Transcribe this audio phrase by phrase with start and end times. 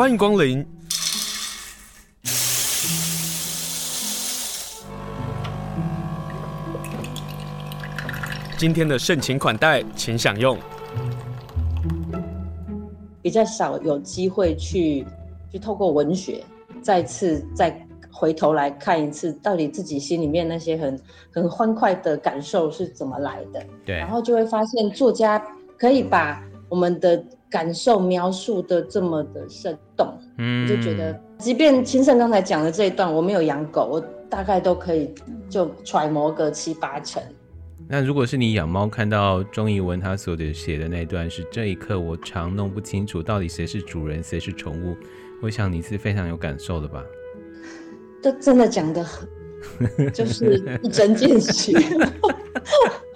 [0.00, 0.66] 欢迎光临。
[8.56, 10.56] 今天的盛情款待，请享用。
[13.20, 15.06] 比较少有机会去，
[15.52, 16.42] 去透过文学，
[16.80, 20.98] 再次再回头来看一次，到底自己心里面那些很
[21.30, 23.62] 很欢快的感受是怎么来的。
[23.84, 25.38] 对，然后就会发现作家
[25.76, 30.16] 可以把我们的感受描述的这么的生动。
[30.38, 35.12] 嗯，就觉得，即便清盛刚才讲的这一段，我没有养狗，我大概都可以
[35.48, 37.22] 就揣摩个七八成。
[37.88, 44.96] 那如果是你养猫，看到钟怡文他所写的那段是这一刻，我常弄不清楚到底谁是主人，谁是宠物。
[45.42, 47.02] 我想你是非常有感受的吧？
[48.22, 51.72] 这真的讲的很，就是一针见血。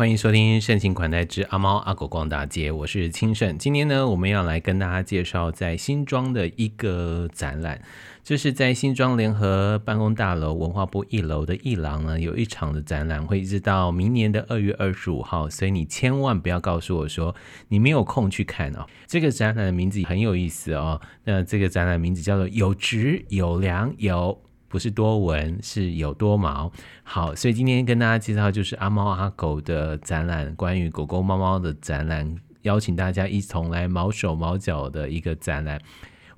[0.00, 3.58] 欢迎收听《盛情款待之阿猫阿狗逛大街》，我是清盛。
[3.58, 7.78] 今天呢，我们要来跟大家介绍在新庄的一个展览，
[8.24, 17.36] 就是在新庄联合办公大楼文化部一楼的一廊呢，有一场的展览，会一直到明年的二月二十五号，所以你千万不要告诉我说
[17.68, 18.86] 你没有空去看哦。
[19.06, 24.40] 这个展览的名字很有意思哦，那这个展览名字叫做“有质有量有”。
[24.70, 26.70] 不是多闻，是有多毛。
[27.02, 35.80] 好，所以今天跟大家介绍就是阿猫阿狗的展览，关于狗狗猫猫的展览，邀请大家一同来毛手毛脚的一个展览。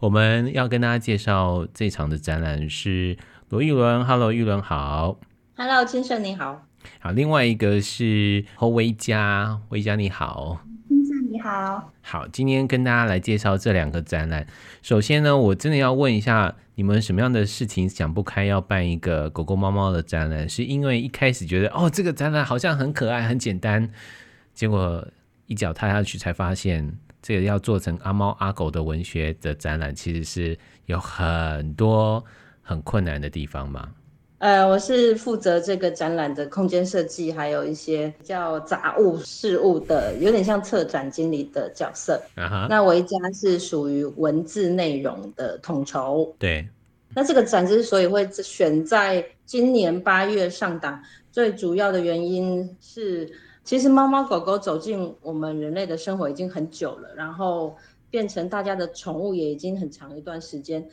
[0.01, 3.19] 我们要跟大家介绍这场的展览是
[3.51, 5.21] 罗玉伦，Hello，玉伦好
[5.55, 6.65] ，Hello，清盛你好，
[7.01, 10.61] 好，另外一个是侯维嘉，维嘉你好。
[11.31, 14.47] 你好，好，今天跟大家来介绍这两个展览。
[14.83, 20.49] 首先呢，我真的要问一下，你们什么样的事情想不开要办一个狗狗猫猫的展览？
[20.49, 23.91] 是因为一开始觉得哦，这个展览好像很可爱、很简单，
[24.55, 25.07] 结果
[25.47, 32.25] 一脚踏下去才发现，这个要做成阿猫阿狗的文学的展览，其实是有很多
[32.63, 33.91] 很困难的地方吗？
[34.43, 42.21] 呃，我是负责这个展览的空间设计，还有一些叫杂物事务的，有点像策展经理的角色。
[42.35, 42.67] Uh -huh.
[42.69, 46.35] 那维嘉是属于文字内容的统筹。
[46.41, 46.67] 对。
[47.15, 53.31] 那这个展之所以会选在今年八月上档，最主要的原因是，
[53.63, 57.77] 其实猫猫狗狗走进我们人类的生活已经很久了，然后
[58.11, 60.85] 变成大家的宠物也已经很长一段时间。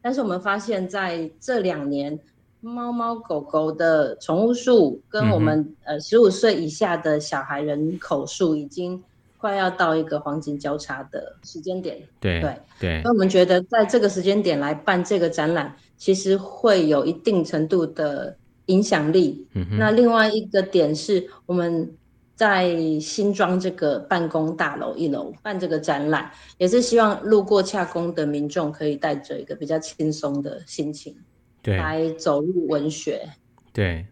[0.00, 2.18] 但是我们发现，在这两年，
[2.62, 9.02] 猫猫狗狗的宠物数跟我们、嗯、呃十五岁以下的小孩人口数已经
[9.36, 12.00] 快要到一个黄金交叉的时间点。
[12.20, 18.36] 对对对，那我们觉得在这个时间点来办这个展览，其实会有一定程度的
[18.66, 19.44] 影响力。
[19.54, 19.66] 嗯。
[19.76, 21.92] 那另外一个点是，我们
[22.36, 31.16] 在新庄这个办公大楼一楼办这个展览，也是希望路过洽公的民众可以带着一个比较轻松的心情。
[31.62, 33.28] 对，来走入文学。
[33.72, 34.04] 对，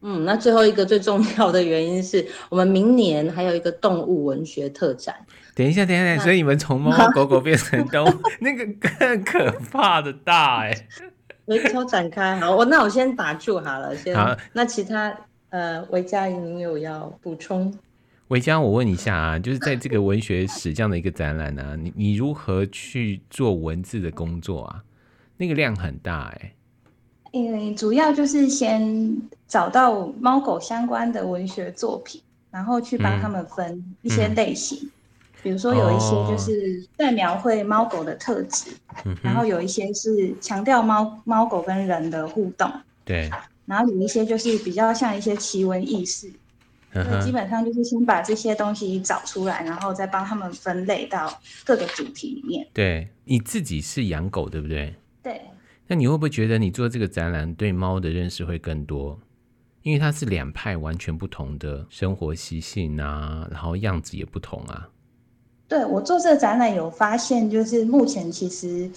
[0.00, 5.14] 嗯，那最后一个最重要的原因是我们明年还有一个动物文学特展。
[5.54, 8.64] 等一下，等一下，所以你们从猫猫狗狗变成动物， 那个
[8.98, 10.86] 更可怕的大哎！
[11.46, 14.14] 围抽展开，好，我那我先打住好了，先。
[14.14, 15.14] 好，那其他
[15.48, 17.76] 呃，维嘉你有要补充？
[18.28, 24.84] 维嘉，我问一下啊，就是在这个文学史这样的一个展览呢、啊，你你如何去做文字的工作啊？
[25.36, 26.52] 那个量很大哎、欸，
[27.30, 32.20] 因为主要就是先找到猫狗相关的文学作品，
[32.50, 34.86] 然后去帮他们分一些类型，嗯。
[34.86, 34.90] 嗯、
[35.42, 38.70] 比如说有一些就是在描绘猫狗的特质、
[39.04, 42.70] 哦，然后有一些是强调猫猫狗跟人的互动，
[43.04, 43.30] 对，
[43.64, 46.30] 然后有一些就是比较像一些奇闻异事，
[46.92, 52.66] 嗯、基本上就是先把这些东西找出来，然后再帮他们分类到各个主题里面。
[52.74, 54.94] 对，你自己是养狗对不对？
[55.22, 55.40] 对，
[55.90, 59.18] 那你会不会觉得你做这个展览对猫的认识会更多？
[59.82, 64.88] 因为它是两派完全不同的生活习性啊，然后样子也不同啊。
[65.66, 68.88] 对，我做这个展览有发现，就是目前其实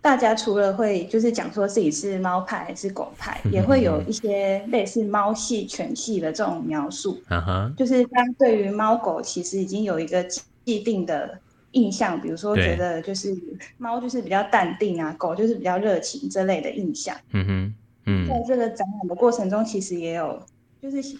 [0.00, 7.20] 大家除了会就是讲说自己是猫派还是狗派， 也会有一些类似猫系、犬系的这种描述。
[7.26, 10.24] 啊哈，就是大家对于猫狗其实已经有一个
[10.64, 11.40] 既定的。
[11.72, 13.36] 印象，比如说觉得就是
[13.76, 17.14] 猫就是比较淡定啊，狗就是比较热情这类的印象。
[17.32, 17.74] 嗯哼，
[18.06, 20.42] 嗯，在这个展览的过程中，其实也有
[20.80, 21.16] 就是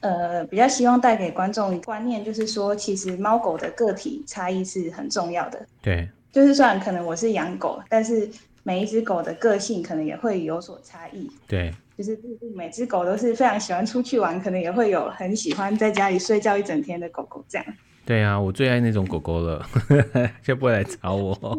[0.00, 5.66] 呃比较希望带给观众观念，就是说其实猫狗的个体差异是很重要的。
[5.82, 8.28] 对，就是虽然可能我是养狗，但是
[8.62, 11.30] 每一只狗的个性可能也会有所差异。
[11.46, 12.18] 对，就是
[12.56, 17.66] 每只狗都是非常喜欢出去玩，可能也会有很喜欢在家里睡觉一整天的狗狗这样。
[18.06, 19.66] 对啊，我最爱那种狗狗了，
[20.42, 21.58] 就不会来找我。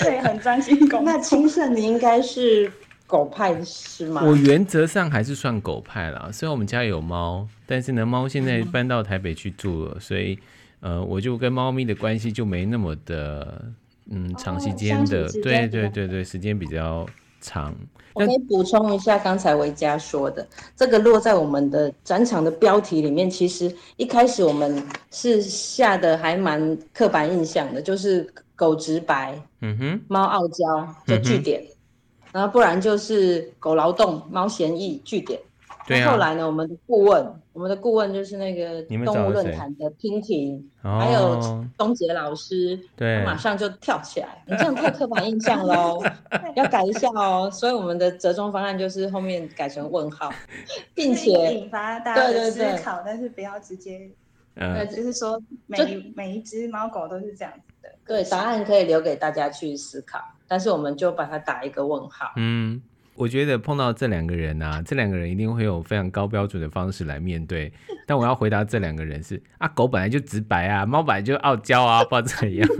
[0.00, 1.00] 对，很专心狗。
[1.02, 2.70] 那青盛，你应该是
[3.06, 4.22] 狗派是吗？
[4.24, 10.38] 我原则上还是算狗派啦，虽然我们家有猫，但是呢，猫现在搬到台北去住了，嗯、所以
[10.80, 13.62] 呃，我就跟猫咪的关系就没那么的
[14.10, 17.06] 嗯长时间的，哦、对对对对，时间比较
[17.42, 17.76] 长。
[18.14, 20.46] 我可以补充一下刚才维嘉说的，
[20.76, 23.28] 这个落在我们的展场的标题里面。
[23.28, 31.68] 其实一开始我们是下的还蛮刻板印象的，就是狗直白，嗯哼，猫傲娇，就句点，嗯、
[32.32, 35.40] 然后不然就是狗劳动，猫闲逸，句点。
[35.86, 36.10] 对啊。
[36.10, 37.34] 后来呢，我们的顾问。
[37.52, 44.42] 我们的顾问就是那个动物论坛的娉婷，还有东杰老师，对，马上就跳起来。
[44.48, 46.02] 你这样太刻板印象喽，
[46.56, 47.50] 要改一下哦。
[47.52, 50.32] 所以我们的折中方案就是后面改成问号，
[50.94, 54.10] 并且引发大家的思考，但是不要直接，
[54.54, 57.90] 呃，就是说每每一只猫狗都是这样子的。
[58.06, 60.18] 对，答案可以留给大家去思考，
[60.48, 62.32] 但是我们就把它打一个问号。
[62.36, 62.80] 嗯。
[63.14, 67.72] 我觉得碰到这两个人啊，这两个人一定会有非常高标准的方式来面对。
[68.06, 72.68] 但我要回答这两个人是啊，狗本来就直白啊，猫本来就傲娇啊，不知道怎样。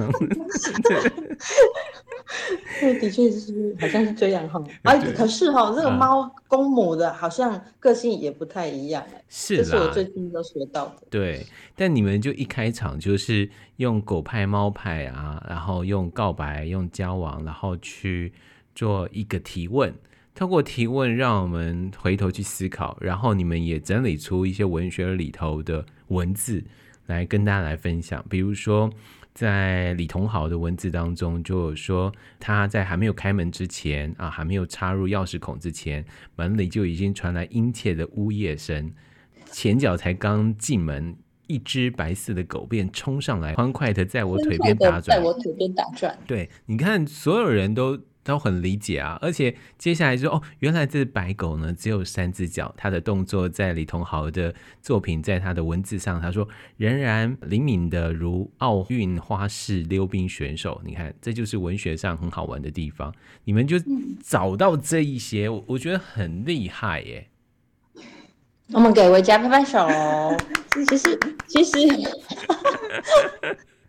[2.80, 4.62] 对，的确是好像是这样哈。
[4.82, 9.04] 哎，可是哈，这个猫公母的好像个性也不太一样。
[9.28, 11.02] 是，这是我最近都学到的。
[11.10, 11.46] 对，
[11.76, 18.32] 但你们就一开场就是用狗派、猫派啊，然后用告白、用交往，然后去
[18.74, 19.94] 做一个提问。
[20.34, 26.64] 透过提问，让我们回头去思考，然后你们也整理出一些文学里头的文字
[27.06, 28.24] 来跟大家来分享。
[28.30, 28.90] 比如说，
[29.34, 36.02] 在李同豪的文字当中，就有说他在还没有开门之前啊，还没有插入钥匙孔之前，
[36.34, 38.90] 门里就已经传来殷切的呜咽声。
[39.50, 41.14] 前脚才刚进门，
[41.46, 46.18] 一只白色的狗便冲上来，欢快的在我腿边打转，在我腿边打转。
[46.26, 48.00] 对，你看，所有人都。
[48.24, 60.80] 都很理解啊，而且接下来就说哦，原来这白狗呢只有三只脚，它的动作在李同豪的作品，在他的文字上，他说仍然灵敏的如奥运花式溜冰选手。
[60.84, 63.12] 你看，这就是文学上很好玩的地方。
[63.44, 63.76] 你们就
[64.22, 67.28] 找到这一些，我我觉得很厉害耶。
[68.72, 69.86] 我们给维嘉拍拍手。
[70.86, 71.78] 其实，其实。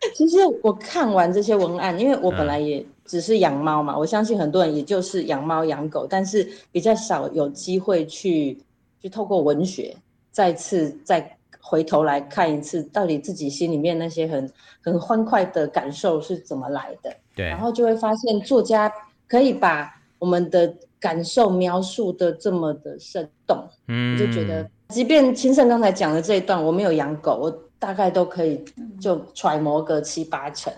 [0.14, 8.58] 其实我看完这些文案，因为我本来也只是养猫嘛，嗯、我相信很多人也就是养猫养狗，但是比较少有机会去
[9.00, 9.96] 去透过文学
[10.30, 14.50] 再次再回头来看一次，到底自己心里面那些很
[14.82, 17.14] 很欢快的感受是怎么来的。
[17.34, 18.92] 对，然后就会发现作家
[19.26, 27.63] 可以把我们的感受描述的这么的生动，嗯，我就觉得，即便青盛刚才讲的这一段，我没有养狗，我。
[27.78, 28.64] 大概都可以
[29.00, 30.72] 就揣摩个七八成。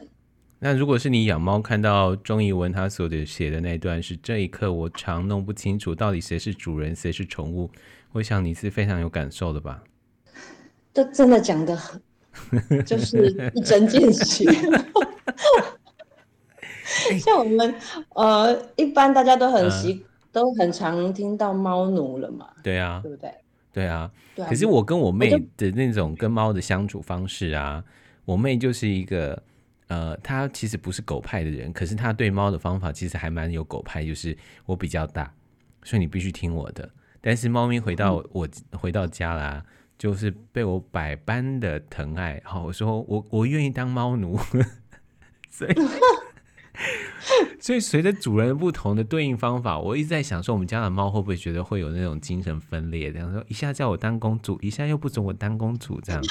[0.58, 7.70] 那如果是你养猫，看到钟怡文他所写的那段，是这一刻我常弄不清楚到底谁是主人，谁是宠物。
[8.12, 9.82] 我想你是非常有感受的吧？
[10.94, 12.00] 这真的讲的很，
[12.86, 14.50] 就是一针见血。
[17.20, 17.74] 像我们
[18.14, 22.48] 呃，一般大家都很习，嗯、都很常听到猫奴了嘛？
[22.62, 23.30] 对啊，对不对？
[23.76, 24.10] 对啊，
[24.48, 27.84] 可是我跟我妹的那种跟猫的相处方式啊，
[28.24, 29.42] 我妹就是一个
[29.88, 35.30] 呃，她其实不是狗派的人，可是她对猫的方法其实还蛮有狗派，就是我比较大，
[35.82, 36.90] 所以你必须听我的。
[37.20, 39.62] 但是猫咪回到我、嗯、回到家啦，
[39.98, 42.40] 就是被我百般的疼爱。
[42.46, 44.38] 好，我说我我愿意当猫奴，
[45.52, 45.74] 所以。
[47.58, 53.12] 所以随着主人不同的对应方法，我一直在想说，我们家的猫会不会觉得会有那种精神分裂？
[53.12, 56.22] 这样说，一下叫我当公主，一下又不准我当公主，这样。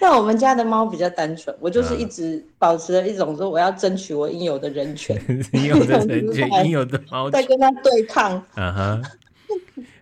[0.00, 5.20] 那我们家的猫比较单纯，我就是一直保持着一种说我要争取我应有的人权，
[5.52, 8.40] 应有的人权， 应有的猫在跟它对抗。
[8.54, 9.04] 嗯哼。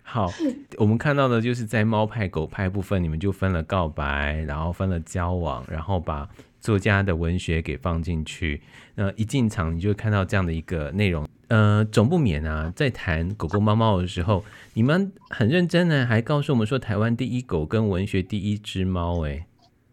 [0.03, 0.31] 好，
[0.77, 6.29] 我们看到的就是在猫派狗派部分，你们就分了告白，然后分了交往，然后把。
[6.59, 8.61] 作家的文学给放进去，
[8.95, 11.27] 那一进场你就会看到这样的一个内容。
[11.49, 19.25] 呃，总不免啊，在谈狗狗猫猫的时候，你们很认真呢，还告诉我们说台湾第一狗跟文学第一只猫。
[19.25, 19.45] 哎，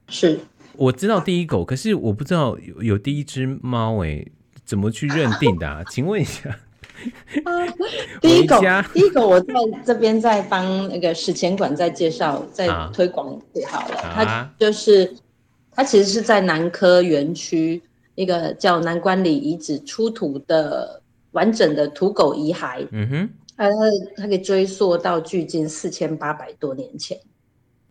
[0.08, 0.40] 是，
[0.72, 4.04] 我知道第一狗，可是我不知道有有第一只猫。
[4.04, 4.26] 哎，
[4.64, 5.84] 怎么去认定的啊？
[5.88, 6.58] 请问一下。
[8.20, 8.60] 第一狗，
[8.92, 9.54] 第一狗，我在
[9.84, 13.96] 这边在帮那个史前馆在介绍，在推广就好了。
[14.12, 15.14] 它就是。
[15.74, 17.82] 它其实是在南科园区
[18.14, 21.02] 一个叫南关里遗址出土的
[21.32, 22.86] 完整的土狗遗骸。
[22.92, 23.68] 嗯哼，它
[24.16, 27.18] 它可以追溯到距今四千八百多年前。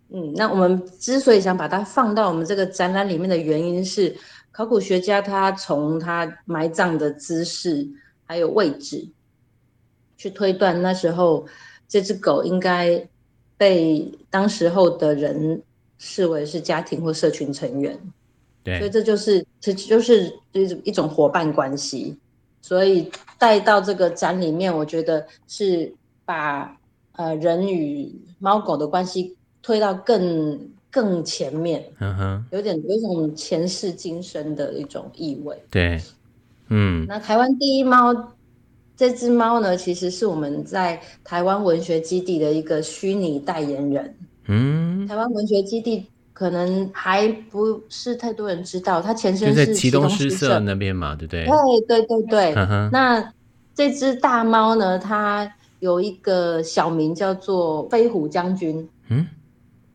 [0.10, 4.16] 嗯，那我们之所以想把它放到我们这个展览里面的原因是，
[4.52, 7.88] 考古学家他从他埋葬的姿势
[8.24, 9.10] 还有位置，
[10.16, 11.48] 去推断那时候
[11.88, 13.10] 这只狗应该
[13.58, 15.64] 被当时候的人
[16.06, 17.98] 视为是家庭或社群成员。
[18.64, 22.18] 对，所以这就是这就是一种一种伙伴关系。
[22.62, 25.94] 所以带到这个展里面，我觉得是
[26.26, 26.78] 把
[27.14, 29.38] 呃人与猫狗的关系。
[29.66, 30.60] 推到更
[30.92, 35.58] 更前面，嗯哼，有点有一种前世今生的一种意味。
[35.72, 36.02] 对，
[36.68, 38.14] 嗯，那台湾第一猫
[38.98, 44.14] 这只猫呢，其实是我们在台湾文学基地的一个虚拟代言人。
[44.48, 51.46] 嗯，台湾文学基地可能还不是太多人知道，它前身是启东诗社那边嘛，对不对？
[51.46, 52.54] 对对对对。
[52.92, 53.34] 那
[53.74, 58.88] 这只大猫呢，它有一个小名叫做飞虎将军。
[59.10, 59.28] 嗯。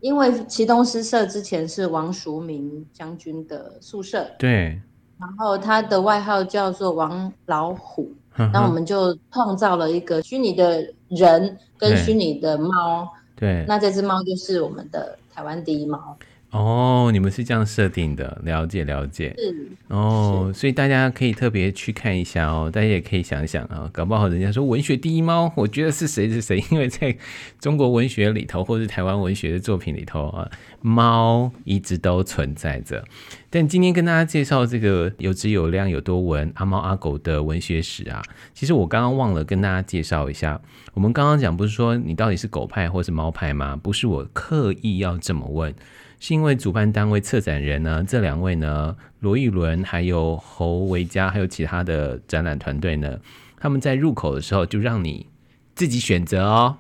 [0.01, 4.81] 因为启东诗社之前是王淑明将军的宿舍，对，
[5.19, 8.09] 然后他的外号叫做王老虎，
[8.53, 16.19] 那我们就创造了一个虚拟的人跟虚拟的猫，对，那这只猫就是我们的台湾第一猫。
[16.51, 19.35] 哦，你们是这样设定的，了解了解。
[19.37, 27.15] 嗯哦，所以大家可以特别去看一下哦，大家也可以想想啊，搞不好人家说文学第一猫，我觉得是谁是谁，因为在
[27.61, 30.51] 中国文学里头，或是台湾文学的作品里头啊，
[30.81, 33.05] 猫一直都存在着。
[33.51, 38.23] 但今天跟大家介绍这个有质有量有多文阿猫阿狗的文学史啊，
[38.55, 40.59] 其实我刚刚忘了跟大家介绍一下，
[40.95, 43.79] 我们刚刚讲不是说你到底是狗派或是猫派吗？
[43.83, 45.75] 不是我刻意要这么问。
[46.21, 53.19] 是因为主办单位策展人呢，这两位呢，罗玉伦还有侯维嘉，还有其他的展览团队呢，
[53.59, 55.27] 他们在入口的时候就让你
[55.75, 56.77] 自己选择哦，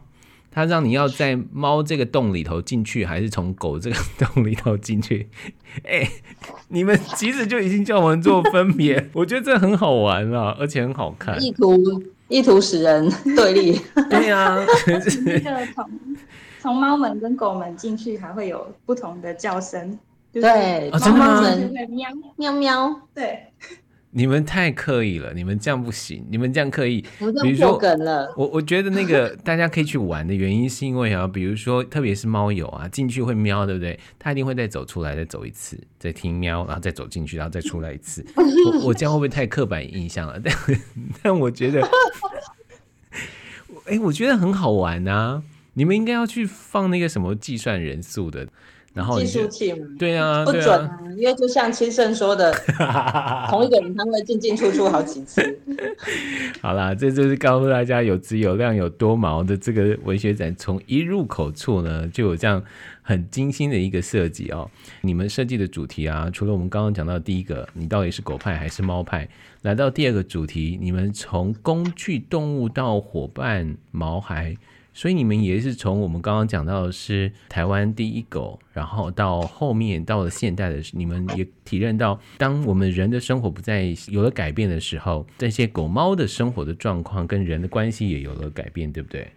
[0.50, 5.28] 他让你要在猫这个洞里头进去，还是从狗这个洞里头进去？
[5.84, 6.10] 哎、欸，
[6.68, 13.80] 你们其实就已经叫我们做分别， 我觉得这很好玩啊，而且很好看，意图意图使人对立，
[14.10, 14.66] 对呀、啊。
[16.60, 19.98] 从猫门跟狗门进去，还会有不同的叫声。
[20.32, 23.00] 对，猫猫门会喵喵喵。
[23.14, 23.44] 对，
[24.10, 27.00] 你们太刻意了，你们这样不行，你们这样刻意。
[27.42, 27.80] 比如说，
[28.36, 33.98] 我我觉得那个 大家可以去玩的原因，是因为啊，比如说，特别是猫友啊，进去会喵，对不对？
[34.18, 38.24] 他一定会再走出来，再走一次，再听喵，然后再走进去，然后再出来一次。
[38.36, 40.38] 我我这样会不会太刻板印象了？
[40.38, 40.54] 但
[41.22, 41.82] 但我觉得，
[43.86, 45.42] 哎、欸，我觉得很好玩啊。
[45.78, 48.44] 你们应该要去放那个什么计算人数的，
[48.94, 49.86] 然后计数器吗？
[49.96, 52.52] 对啊，不准啊，因为就像清盛说的，
[53.48, 55.40] 同一个人他会进进出出好几次。
[56.60, 62.60] 好啦，这就是告诉大家有质有量有多毛的这个文学展，从一入口处呢就有这样
[63.02, 64.68] 很精心的一个设计哦。
[65.02, 69.28] 你们设计的主题啊，除了我们刚刚讲到的第一个，你到底是狗派还是猫派？
[69.62, 74.56] 来到第二个主题，你们从工具动物到伙伴毛孩。
[74.98, 89.30] 所以你们也是从我们刚刚讲到的是台湾第一狗，然后到后面到了现代的，你们也体认到，当我们人的生活不再有了改变的时候，这些狗猫的生活的状况跟人的关系也有了改变，对不对？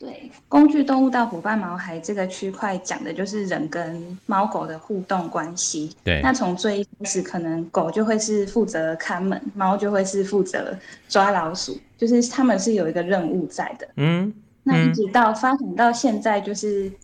[0.00, 5.94] 对，工具动物到伙伴毛孩这个区块讲的就是人跟猫狗的互动关系。
[6.02, 10.76] 对，那从最一开始，可能狗就会是负责看门，猫就会是负责
[11.08, 13.88] 抓老鼠，就是他们是有一个任务在的。
[13.94, 14.34] 嗯。
[14.64, 16.94] 那一直到发展到现在，就是、嗯、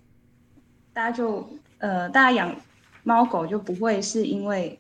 [0.92, 1.48] 大家就
[1.78, 2.56] 呃，大家养
[3.04, 4.78] 猫狗就不会是因为，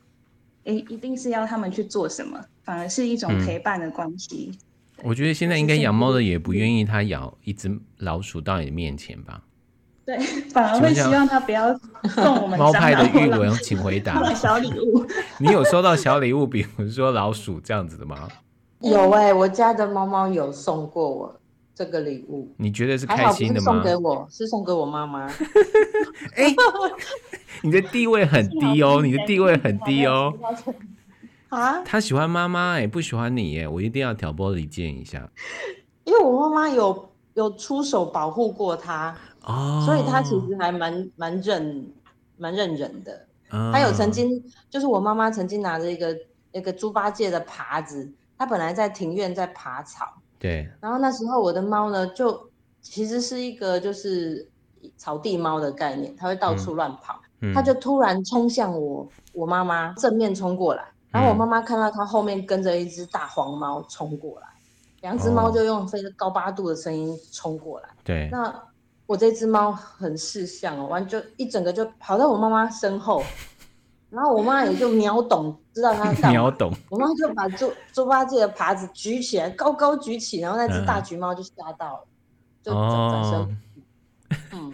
[0.64, 4.50] 诶，一定是要他们去做什么，反而是一种陪伴的关系。
[4.96, 9.42] 嗯、我觉得现在应该养猫的也不愿意它咬一只老鼠到你的面前吧？
[10.06, 10.18] 对，
[10.50, 11.72] 反而会希望它不要
[12.08, 14.34] 送我们猫派的玉文，请回答。
[14.34, 15.06] 小礼物，
[15.38, 18.26] 你有收到小礼物，比如说老鼠这样子的吗？
[18.80, 21.39] 有哎、欸，我家的猫猫有送过我。
[21.80, 23.72] 这个礼物你觉得是开心的吗？
[23.72, 25.24] 送给我是送给我妈妈。
[26.36, 26.56] 哎、 欸，
[27.62, 30.30] 你的地位很低哦，你的地位很低哦。
[31.48, 31.82] 啊？
[31.82, 35.26] 他喜欢妈妈哎，不喜欢你耶，我一定要挑拨离间一下。
[36.04, 41.90] 因为我妈妈有有出手保护过他哦，所以他其实还蛮蛮认
[42.36, 43.26] 蛮认人的。
[43.72, 46.14] 他有曾经就是我妈妈曾经拿着一个
[46.52, 50.19] 那个猪八戒的耙子，他本来在庭院在爬草。
[50.40, 54.48] 对，然后那时候我的猫呢，就其实是一个就是
[54.96, 57.20] 草地猫的概念，它会到处乱跑，
[57.54, 64.46] 它就突然冲向我，我妈妈正面冲过来，然后我妈妈看到它后面跟着一只大黄猫冲过来，
[65.02, 67.88] 两只猫就用非常高八度的声音冲过来。
[68.02, 68.52] 对，那
[69.06, 73.22] 我这只猫很识相哦，完就一整个就跑到我妈妈身后，
[74.10, 76.30] 然后我妈也就秒懂，知道他干嘛。
[76.30, 76.72] 秒懂。
[76.90, 82.06] 我妈就把猪猪八戒的耙子举起来，高高举起，然后那只大橘猫就吓到了，
[82.62, 83.58] 就转转身，
[84.52, 84.72] 嗯，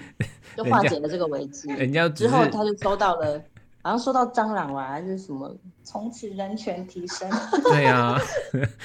[0.56, 1.68] 就化解了这个危机。
[1.68, 3.40] 人家之后他就收到了。
[3.82, 5.54] 好像收到蟑螂吧，还是什么？
[5.84, 7.30] 从此人权提升。
[7.70, 8.18] 对啊，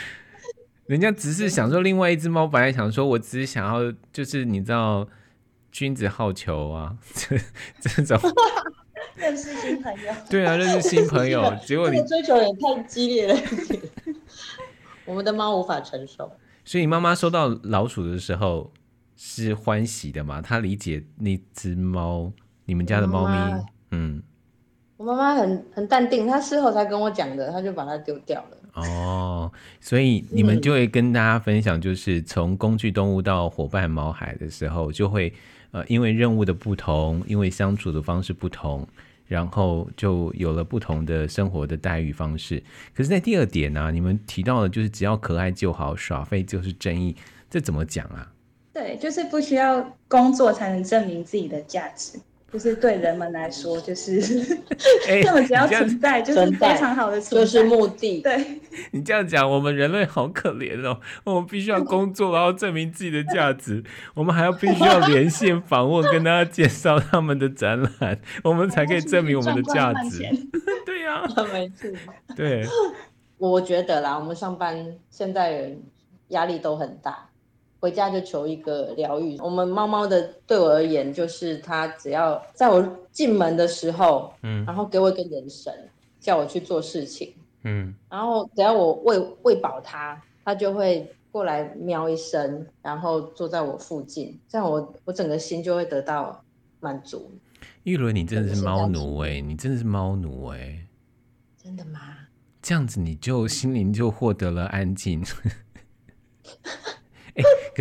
[0.85, 5.07] 人家只是想说，另外一只猫本来想说，我只是想要，就是你知道，
[5.71, 7.35] 君子好逑啊， 这
[7.81, 8.31] 这种
[9.21, 10.13] 认识新朋友。
[10.29, 13.39] 对啊，认识新朋友， 结果你追求也太激烈了，
[15.05, 16.31] 我们的猫无法承受。
[16.65, 18.71] 所以妈妈收到老鼠的时候
[19.15, 20.41] 是欢喜的嘛？
[20.41, 22.31] 她理解那只猫，
[22.65, 24.23] 你们家的猫咪，妈妈嗯。
[24.97, 28.57] 我妈妈很很淡定，她事后才跟我讲的，她就把它丢掉了。
[28.73, 29.51] 哦，
[29.81, 35.33] 所以你们就会跟大家分享，就是从工具动物到伙伴毛海的时候，就会
[35.71, 38.87] 呃，因为任务的不同，因为相处的方式不同，
[39.31, 42.61] 然后就有了不同的生活的待遇方式。
[42.93, 47.15] 可是，在第二点呢、你们提到的就是只要可爱就好，耍废就是正义，
[47.49, 48.29] 这怎么讲啊？
[48.73, 52.19] 对，就是不需要工作才能证明自己的价值。
[52.51, 54.19] 就是对人们来说，就是
[55.25, 58.19] 他们只要存在，就是非常好的存在，就是目的。
[58.21, 58.59] 对，
[58.91, 60.99] 你这样讲，我们人类好可怜哦。
[61.23, 63.81] 我们必须要工作，然后证明自己的价值。
[64.13, 70.19] 我们还要必须要连线访问，跟大家介绍他们的展览，我们才可以证明我们的价值。
[70.85, 71.89] 对呀、啊，没错。
[72.35, 72.65] 对，
[73.37, 75.81] 我觉得啦，我们上班现在人
[76.29, 77.29] 压力都很大。
[77.81, 79.37] 回家就求一个疗愈。
[79.39, 85.73] 我们猫猫的对我而言，就是它只要在我进门的时候，嗯，然后给我一个眼神，
[86.19, 87.33] 叫我去做事情，
[87.63, 96.43] 嗯，然后只要我喂喂饱它，它就会过来喵一声，然后坐在我附近，这样我我整个心就会得到
[96.79, 97.31] 满足。
[97.83, 100.87] 玉伦，你真的是猫奴哎、欸，你真的是猫奴哎、欸，
[101.57, 101.99] 真的吗？
[102.61, 105.25] 这样子你就心灵就获得了安静。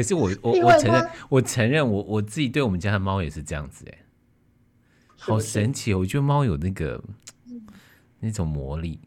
[0.01, 3.99] 可是我我我承认，我承认我我自己对我们家的猫也是这样子哎，
[5.19, 5.93] 好神奇！
[5.93, 6.99] 我觉得猫有那个
[8.19, 8.99] 那种魔力，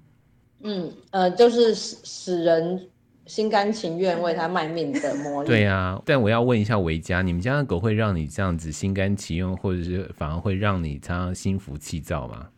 [0.61, 2.87] 嗯呃，就是使使人
[3.25, 5.49] 心甘情愿为它卖命的魔力。
[5.49, 12.49] 对啊，但我要问一下维嘉，你们家的狗会让你这样子心甘情愿，或者是反而会让你常常心浮气躁吗？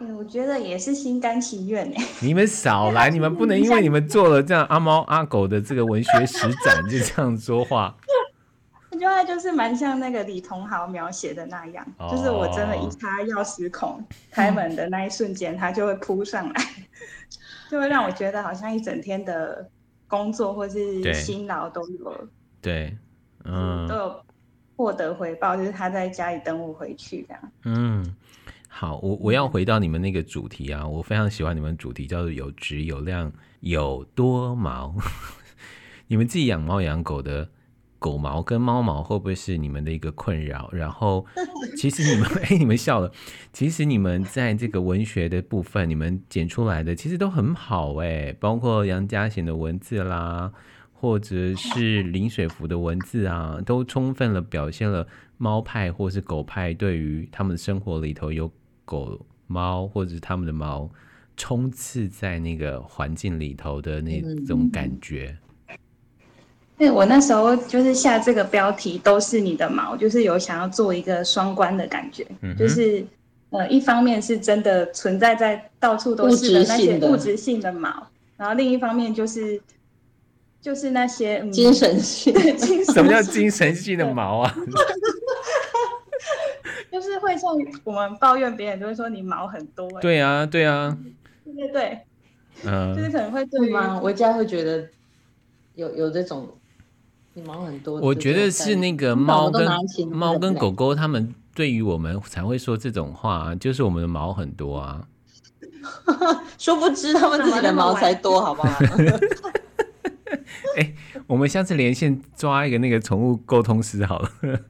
[0.00, 2.04] 嗯，我觉得也是心甘情愿哎。
[2.22, 7.96] 你们少来，你们不能因为你们做了这样阿猫阿狗的这个文学史展就这样说话。
[8.90, 16.62] 我觉得他就是蛮像那个李同豪描写的那样，哦、就是我真的一插钥匙孔开门的那一瞬间，他就会扑上来，
[17.70, 19.68] 就会让我觉得好像一整天的
[20.08, 22.28] 工作或是辛劳都有
[22.60, 22.96] 对，
[23.44, 24.22] 嗯，都有
[24.74, 27.52] 获得回报，就是他在家里等我回去这样。
[27.64, 28.16] 嗯。
[28.80, 34.94] 好，我我要回到你们那个主题啊，我非常喜欢你们主题叫做有质有量有多毛。
[36.06, 37.50] 你们自己养猫养狗的
[37.98, 40.70] 狗毛跟猫毛会不会是你们的一个困扰？
[40.72, 41.26] 然后
[41.76, 43.10] 其实你们 哎，你们笑了，
[43.52, 50.52] 其实你们在这个文学的部分，你们剪出来的其实都很好哎，包括杨家贤的文字啦，
[50.92, 55.04] 或者是林水福的文字啊，都充分了表现了
[55.36, 58.48] 猫派或是狗派对于他们的生活里头有。
[58.88, 60.90] 狗、猫或者是他们的毛
[61.36, 65.36] 冲刺在那个环境里头的那种感觉。
[66.78, 73.04] 对，我那时候就是下这个标题都是你的毛，就是有想要做一个双关的感觉，嗯、就是
[73.50, 77.90] 呃，一方面是真的存在在到处都是的那些物质性的毛，
[78.36, 79.60] 然后另一方面就是
[80.62, 82.32] 就是那些、嗯、精神性。
[82.32, 84.56] 精神性什么叫精神性的毛啊？
[86.90, 87.50] 就是会像
[87.84, 89.88] 我们抱怨别人，就会说你毛很多。
[90.00, 90.96] 对啊，对啊，
[91.44, 92.00] 对对对，
[92.64, 94.00] 嗯，就是可能会对吗？
[94.02, 94.88] 我家会觉得
[95.74, 96.48] 有有这种
[97.34, 98.00] 你毛很多。
[98.00, 99.68] 我觉得是那个猫跟
[100.10, 105.06] 猫跟狗狗，他们对于我们才会说这种话，就是我们的毛很多啊。
[106.58, 108.78] 殊不知他们自己的毛才多，好不好？
[110.76, 110.94] 哎、欸，
[111.26, 114.30] 我们下次连线抓一个那个宠物沟通师好了。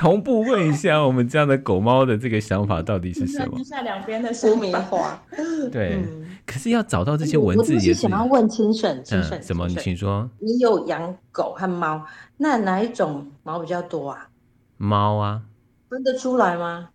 [0.00, 3.62] 同步问一下，我们这样的狗猫的这个想法到底是什么？
[3.62, 5.22] 下两边的说明话。
[5.70, 7.88] 对，嗯、可是要找到这些文字也是。
[7.90, 9.68] 我是想要问清盛，清盛、嗯，什么？
[9.68, 10.30] 你请说。
[10.38, 12.02] 你有养狗和猫，
[12.38, 14.30] 那哪一种毛比较多啊？
[14.78, 15.42] 猫啊。
[15.90, 16.88] 分得出来吗？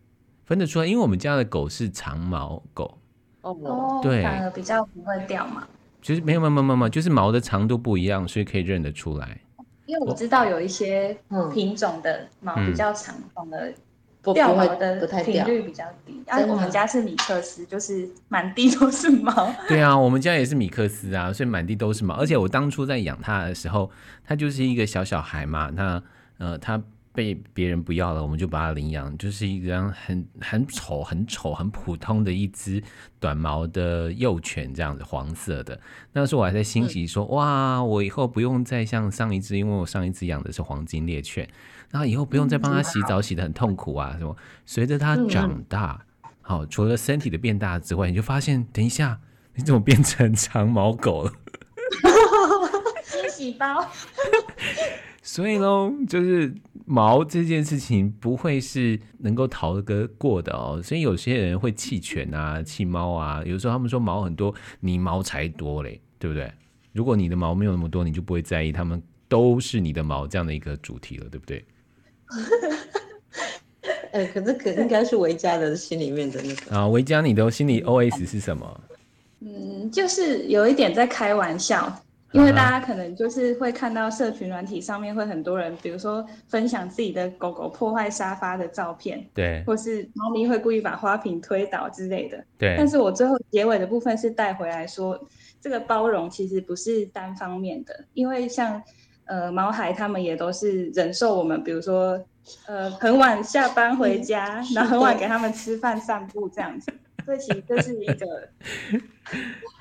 [0.43, 2.97] 分得出来，因为我们家的狗是长毛狗。
[3.41, 5.61] 哦，对反而比较不会掉毛。
[6.01, 9.41] 就是没有没有没有没有，就是毛的长度不一样，所以可以认得出来。
[9.85, 13.73] 因为我知道有一些嗯品种的毛比较长，反而
[14.21, 16.23] 不掉毛的频率比较低。
[16.27, 19.31] 啊，我们家是米克斯，就是满地都是毛。
[19.69, 22.15] 对啊，我们家也是米克斯啊，所以满地都是毛。
[22.15, 23.91] 而且我当初在养它的时候，
[24.25, 26.01] 它就是一个小小孩嘛，那
[26.39, 26.81] 呃，它
[27.15, 32.83] 被别人不要了，我们就把它领养，就是一个很很丑、很丑、很普通的一只
[33.19, 35.79] 短毛的幼犬，这样子黄色的。
[36.11, 41.47] 那时候我还在欣喜说，嗯、哇，我以后不用再像上一只，因为我上一只养的是黄金猎犬，
[41.89, 44.35] 然后以后不用再帮它洗澡，洗得很痛苦啊，什么？
[44.65, 46.05] 随着它长大，
[46.41, 49.19] 好、嗯，除了身体的变大之外，你就发现，等一下，
[49.55, 51.31] 你怎么变成长毛狗了？
[53.05, 53.89] 惊喜包。
[55.27, 56.53] 所以喽，就是
[56.85, 60.79] 毛这件事情不会是能够逃得过的哦。
[60.83, 63.41] 所以有些人会弃犬啊、弃猫啊。
[63.43, 66.51] 有时候他们说毛很多，你毛才多嘞，对不对？
[66.93, 71.65] 如果你的毛没有那么多，你就不会在意他们都是你的毛这样的一个主题了，对不对？
[74.11, 78.81] 哎、欸，可是可应该是维嘉的心里面的那个啊，维嘉，你的心里 OS 是什么？
[79.39, 81.99] 嗯，就是有一点在开玩笑。
[82.35, 92.75] 因为大家可能就是会看到社群软体上面会很多人，比如说分享自己的狗狗破坏沙发的照片，对，或是猫咪会故意把花瓶推倒之类的，对。
[92.77, 95.17] 但是我最后结尾的部分是带回来说，
[95.61, 98.83] 这个包容其实不是单方面的，因为像
[99.25, 102.21] 呃毛孩他们也都是忍受我们，比如说
[102.67, 106.91] 呃很晚下班回家，嗯、然后很晚给他们吃饭散步这样子，
[107.23, 108.49] 所以其实这是一个。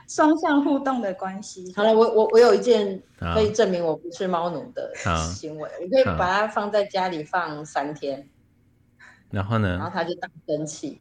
[0.09, 1.73] 双向互动的关系。
[1.77, 4.93] 好了，我我我有一件可以证明我不是猫奴的
[5.35, 8.29] 行为，我可以把它放在家里放三天，
[9.31, 9.69] 然后呢？
[9.69, 11.01] 然后它就大生气。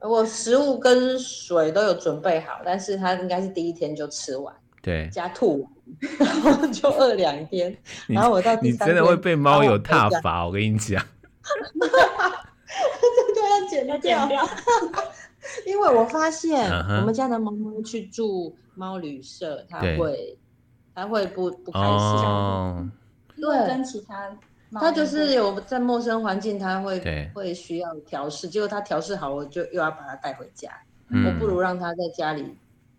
[0.00, 5.70] 我食物跟水都有准备好，但是它应该是第一天就吃完，对，加吐完，
[6.18, 7.76] 然后就饿两天。
[8.06, 11.04] 然后我到第三天你真的会被猫有踏伐，我跟你讲。
[13.28, 14.48] 这个要剪掉。
[15.66, 20.38] 因为我发现我们家的猫猫去住猫旅社，它会，
[20.94, 21.88] 它会不不开心。
[21.88, 22.88] 哦，
[23.36, 24.30] 对，跟其他
[24.70, 28.48] 猫，它就是有在陌生环境，它会会需要调试。
[28.48, 30.70] 结果它调试好，我就又要把它带回家。
[31.08, 32.56] 嗯，我不如让它在家里。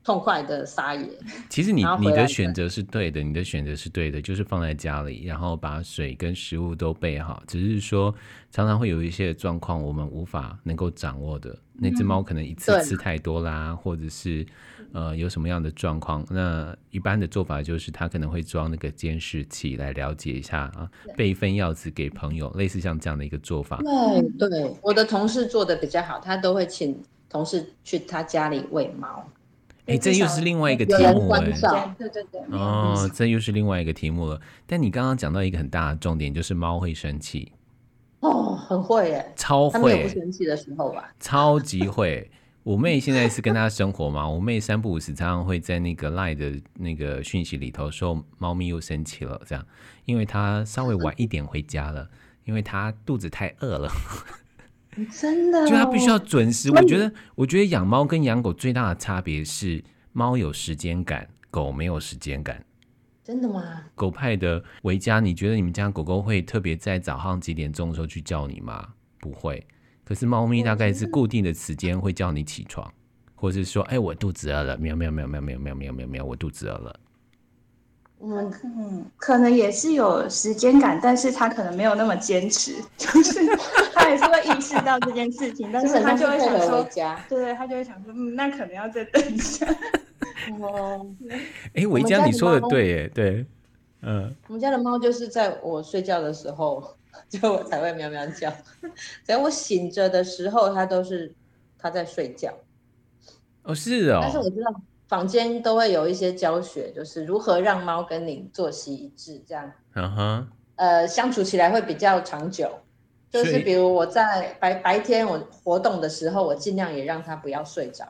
[0.07, 1.05] 痛快的撒野。
[1.49, 7.43] 其实你你的选择是对的，你的选择是对的，就是放在家里，然后把水跟食物都备好。
[7.45, 8.15] 只是说
[8.49, 11.53] 常常会有一些状况，我们无法能够掌握的。
[11.73, 14.45] 那只猫可能一次吃太多啦，嗯、或者是
[14.93, 16.25] 呃有什么样的状况。
[16.29, 23.77] 那一般的做法就是，它可能会装那个监视器来了解一下啊，备一份药子给朋友，类似像这样的一个做法。
[23.83, 26.97] 对对，我的同事做的比较好，他都会请
[27.29, 29.29] 同事去他家里喂猫。
[29.87, 34.39] 哎、欸，这又是另外一个题目哎、欸，对对对，哦，这又是另外一个题目了。
[34.65, 37.53] 但你刚刚讲到一个很大的重点，就是猫会生气，
[38.19, 41.09] 哦，很会哎，超会，他没有不生气的时候吧？
[41.19, 42.29] 超级会。
[42.63, 49.65] 我妹现在是跟她生活嘛，我妹三不五时常常会在那个 LINE 的那个讯息里头说，猫咪又生气了，这样，
[50.03, 52.09] 因为她稍微晚一点回家了，
[52.43, 53.89] 因为她肚子太饿了。
[55.05, 56.71] 真的、哦，就它必须要准时。
[56.71, 62.63] 我觉得，我觉得养猫跟养狗最大的差别是，猫有时间感，狗没有时间感。
[63.23, 63.61] 真的吗？
[63.93, 68.87] 狗派的维嘉，你觉得你们家狗狗会特别在早上几点钟的时候去叫你吗？
[69.19, 69.65] 不会。
[70.05, 72.89] 可是猫咪大概是固定的时间会叫你起床，
[73.35, 76.99] 或者是说，哎、欸，我肚子饿了，喵喵喵喵喵喵喵喵喵，我肚子饿了。
[78.19, 83.45] 嗯嗯，可能也是有时间感，但是他可能没有那么坚持， 就是
[83.93, 86.83] 他也是会意识到这件事情， 但是他就会想说，
[87.29, 89.67] 对对，他就会想说，嗯，那可能要再等一下。
[90.59, 91.05] 哦，
[91.75, 93.45] 哎，维嘉，你说的对，哎，对，
[94.01, 96.95] 嗯，我们家的猫就是在我睡觉的时候，
[97.29, 98.51] 就我才会喵喵叫，
[99.23, 101.33] 在我醒着的时候，它都是
[101.77, 102.51] 它在睡觉。
[103.63, 104.73] 哦，是哦，但是我知道。
[105.07, 112.69] 坊间都会有一些教学，就是如何让猫跟你作息一致，这样，嗯哼，呃，相处起来会比较长久。
[113.29, 118.05] 就是比如我在白白天我活动的时候，我尽量也让它不要睡着，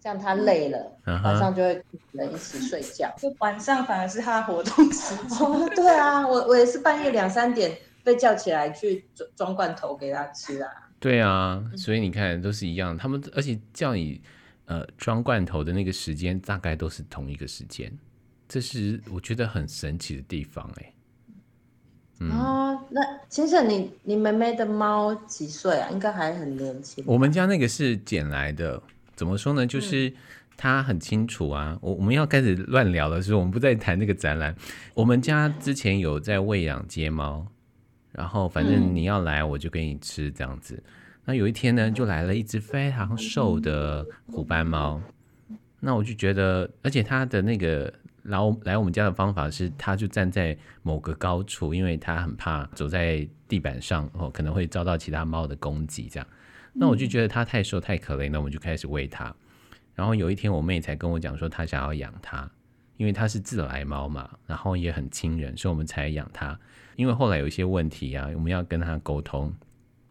[0.00, 3.14] 这样它累了，嗯、晚上就会跟人一起睡觉。
[3.18, 5.46] 就晚上反而是它活动时间。
[5.46, 7.70] 哦，对啊，我我也是半夜两三点
[8.02, 10.70] 被叫起来去装装罐头给它吃啊。
[10.98, 14.20] 对啊，所以你看都是一样，他们而且叫你。
[14.66, 17.92] 呃，装罐头的那个时间大概都是同一个时间，
[18.48, 20.92] 这是我觉得很神奇的地方哎。
[22.18, 25.90] 嗯、哦，那先生，你你妹妹的猫几岁啊？
[25.90, 27.04] 应该还很年轻。
[27.06, 28.82] 我们家那个是捡来的，
[29.14, 29.66] 怎么说呢？
[29.66, 30.12] 就是
[30.56, 31.78] 他很清楚啊。
[31.82, 34.56] 我我们要开始乱聊的时候，我们不再谈那个展览。
[34.94, 37.46] 我们家之前有在喂养街猫，
[38.12, 40.82] 然后反正你要来，我就给你吃这样子。
[41.26, 45.00] 那有一天呢，就来了一只非常瘦的虎斑猫。
[45.80, 56.26] 那我就觉得，而且它的那个来来我们家的方法是，它就站在某个高处，因为它很怕走在地板上哦，可能会遭到其他猫的攻击这样。
[56.72, 59.34] 那我就觉得它太瘦太可怜，那我们就开始喂它。
[59.94, 62.48] 然后有一天我妹才跟我讲说，她想要养它，
[62.96, 66.58] 因为它是自来猫嘛，然后也很亲人，所以我们才养它。
[66.94, 69.52] 因为后来有一些问题啊，我们要跟它沟通。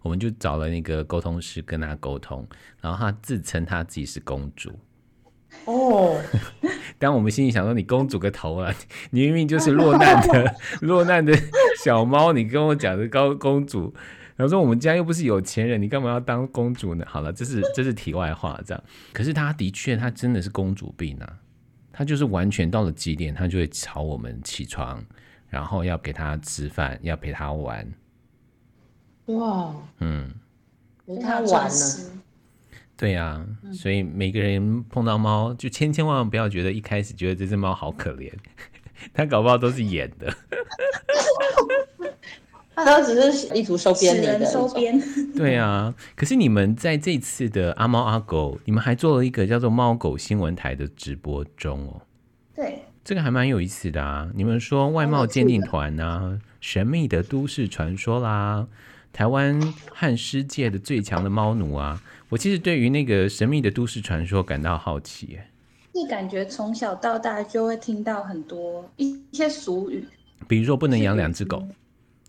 [0.05, 2.47] 我们就找了那个沟通师跟他沟通，
[2.79, 4.71] 然后他自称他自己是公主。
[5.65, 6.21] 哦，
[6.99, 8.71] 当我们心里想说：“你公主个头啊！
[9.09, 11.33] 你明明就是落难的 落难的
[11.83, 13.91] 小猫，你跟我讲的高公主。”
[14.37, 18.83] 然后说：“我们家又不是有钱人，你干嘛要当公主呢？”好了，这是这是题外话，这样。
[19.11, 21.33] 可是他的确，他真的是公主病啊！
[21.91, 25.03] 他就是完全到了极点，他就会吵我们起床，
[25.49, 27.91] 然后要给他吃饭，要陪他玩。
[29.27, 30.29] 哇，嗯，
[31.21, 31.71] 他玩了，
[32.95, 38.31] 对呀、啊，所以每个人碰到猫，就千千万万不要觉得一开始觉得这只猫好可怜，
[39.13, 40.31] 它搞不好都是演的，
[42.75, 45.01] 它都只是意图收编你的收编。
[45.35, 52.01] 对啊，可是你们在这次的阿猫阿狗，你们还做了一个叫做猫狗新闻台的直播中哦。
[52.55, 54.29] 对，这个还蛮有意思的啊。
[54.35, 58.67] 你们说外貌鉴定团啊，神秘的都市传说啦。
[59.15, 59.57] 台湾
[59.93, 62.03] 和世界的最强的猫奴啊！
[62.27, 65.49] 我其实对于那个神秘的都市传说感到好奇，哎，
[65.93, 70.05] 是感觉从小到大就会听到很多一些俗语，
[70.49, 71.65] 比如说不能养两只狗，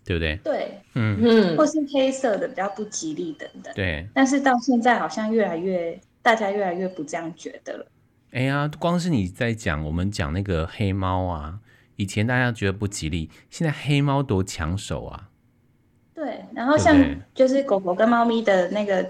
[0.05, 0.37] 对不对？
[0.37, 3.73] 对，嗯嗯，或是黑色的比较不吉利等等。
[3.75, 7.85] 对，但是到现在好像越来越，大家越来越不这样觉得了。
[8.31, 11.59] 哎呀，光是你在讲我们讲那个黑猫啊，
[11.97, 15.27] 以前大家觉得不吉利，现在黑猫多抢手啊！
[16.17, 16.97] 对，然后像
[17.35, 19.07] 就是狗狗跟猫咪的那个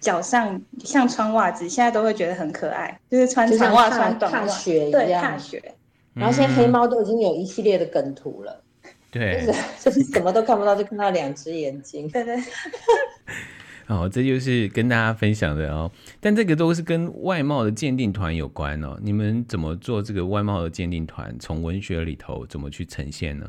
[0.00, 4.90] 脚上像穿袜子，现在都会觉得很可爱，就是穿长袜、穿短袜，踏雪一样。
[4.90, 5.74] 对，踏雪。
[6.14, 8.60] 然后现在黑猫都已经有一系列的梗图了，
[9.12, 9.46] 对，
[9.80, 12.08] 就是什么都看不到，就看到两只眼睛。
[12.08, 12.36] 对对。
[13.86, 15.88] 哦，这就是跟大家分享的哦。
[16.18, 18.98] 但这个都是跟外貌的鉴定团有关哦。
[19.00, 21.32] 你们怎么做这个外貌的鉴定团？
[21.38, 23.46] 从文学里头怎么去呈现呢？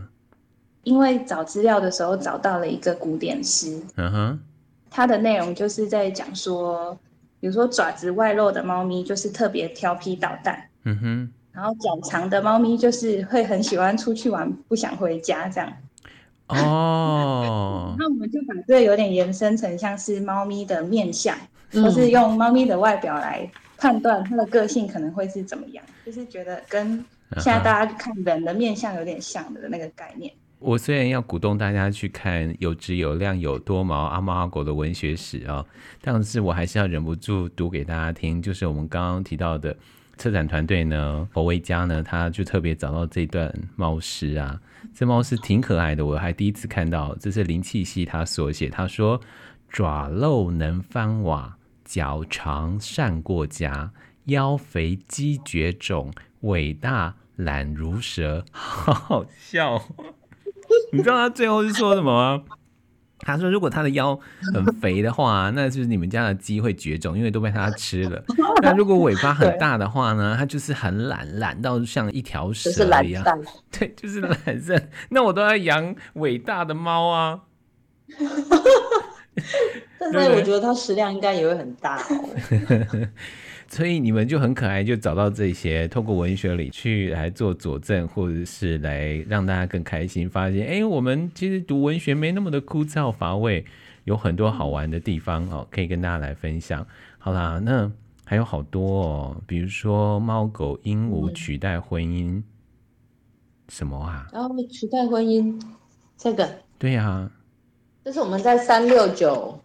[0.83, 4.39] 因为找资料的时候找到了一个古典诗，嗯哼，
[4.89, 6.97] 它的内容就是在讲说，
[7.39, 15.73] 比如说爪子外露的猫咪就是特别调皮捣蛋，嗯哼，然后脚长的猫咪就是会很喜欢出去玩，不想回家这样。
[16.47, 21.37] 哦， 那我们就把这个有点延伸成像是猫咪的面相，
[21.71, 27.03] 嗯、或是用猫咪的外表来判断它的个性可能会是怎么样，就是觉得跟
[27.37, 30.33] 现在大家看人的面相有点像的那个概念。
[30.63, 35.65] 我虽然要鼓动大家去看有质有量有多毛阿猫阿狗的文学史啊、哦，
[36.01, 38.41] 但是我还是要忍不住读给大家听。
[38.41, 39.75] 就是我们刚刚提到的
[40.15, 44.57] 策展团队呢，佛威家呢，他就特别找到这段猫诗啊，
[44.95, 47.13] 这猫诗挺可爱的，我还第一次看到。
[47.19, 49.19] 这是林气息他所写，他说
[49.69, 53.91] ：“爪露能翻瓦，脚长善过家，
[54.25, 58.45] 腰肥肌绝种，尾大懒如蛇。
[58.53, 59.81] ”好好笑。
[60.93, 62.43] 你知道他最后是说什么吗？
[63.25, 64.19] 他说：“如果他的腰
[64.53, 68.21] 很肥的话， 那就是你们家的鸡会绝种，因为都被他吃了。
[68.61, 70.35] 那如果尾巴很大的话呢？
[70.37, 72.69] 他就是很懒，懒到像一条蛇
[73.01, 73.23] 一样。
[73.71, 74.89] 对，就是懒散。
[75.09, 77.39] 那我都要养伟大的猫啊。
[80.11, 83.07] 但是我觉得它食量应该也会很大哦。”
[83.73, 93.65] 所以你们就很可爱，就找到这些，透过文学里去来做佐证，或者是来让大家更开心，发现，哎，我们其实读文学没那么的枯燥乏味，
[94.03, 96.85] 有很多好玩的地方哦，可以跟大家来分享。
[97.17, 97.91] 好啦，那
[98.23, 102.43] 还有好多哦，比如说猫狗鹦鹉取代婚姻，嗯、
[103.69, 104.29] 什么啊？
[104.31, 105.59] 然后取代婚姻，
[106.15, 107.31] 这个对呀、啊，
[108.05, 109.59] 这是我们在三六九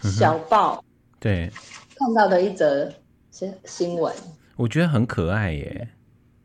[0.00, 0.84] 小报、嗯、
[1.18, 1.50] 对
[1.96, 2.88] 看到的一则。
[3.32, 4.14] 新新闻，
[4.56, 5.88] 我觉得很可爱耶。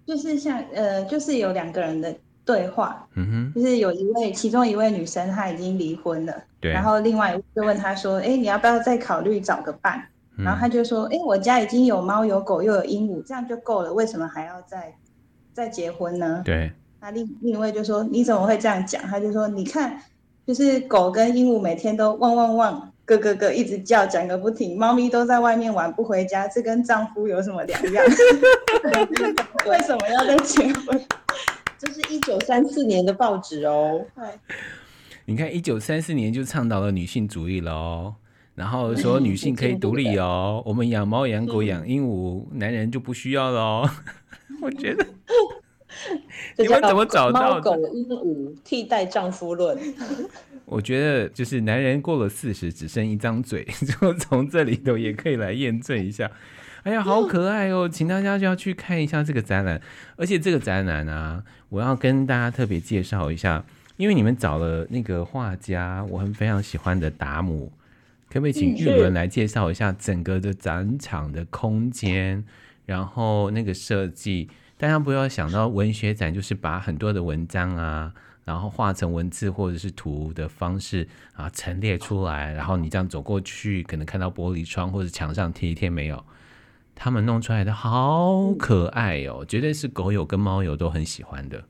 [0.06, 10.02] 就是像呃，就是有两个人的对话，嗯哼，就是有一位，其中一位女生她已经离婚了，对，然后另外一位就问她说：“哎、欸，你要不要再考虑找个伴？”
[10.40, 14.96] 嗯、然后她就说：“哎、欸，我家已经有猫有狗又有鹦鹉，这样就够了，为什么还要再
[15.52, 16.72] 再结婚呢？”对，
[17.02, 20.02] 那另另一位就说：“你怎么会这样讲？”她就说：“你看，
[20.46, 24.78] 就是狗跟鹦鹉每天都汪汪汪。”咯咯咯一直叫，讲个不停。
[24.78, 28.06] 猫咪都在外面玩不回家，这跟丈夫有什么两样？
[29.66, 31.02] 为什么要再结婚？
[31.80, 34.06] 这是一九三四年的报纸哦。
[34.16, 34.26] 对，
[35.26, 38.16] 你看一九三四年就倡导了女性主义了哦，
[38.56, 43.90] 然后说女性可以独立哦，我们养猫养狗养鹦鹉，男人就不需要了哦。
[44.62, 45.06] 我觉得。
[46.58, 49.78] 你们怎么找到猫狗鹦鹉替代丈夫论？
[50.66, 53.64] 我觉得就是男人过了四十只剩一张嘴，
[54.02, 56.30] 就从这里头也可以来验证一下。
[56.84, 57.90] 哎呀，好可爱哦！
[57.90, 59.82] 请大家就要去看一下这个展览。
[60.16, 63.64] 而且这个展览啊，我要跟大家特别介绍一下，
[63.98, 67.72] 因为你们找了那个画家，我很非常喜欢的达姆，
[68.30, 72.44] 可不可以请玉伦来介绍一下整个的展场的空间，
[72.86, 74.50] 然后那个设计？
[74.78, 78.14] 大家不要想到文学展就是把很多的文章啊，
[78.46, 86.24] 然后画成文字或者是图的方式啊陈列出来，然后你这样走过去，可能看到玻璃窗或者墙上贴一贴没有？
[86.94, 91.64] 他们弄出来的好可爱哦，绝对是狗友跟猫友都很喜欢的。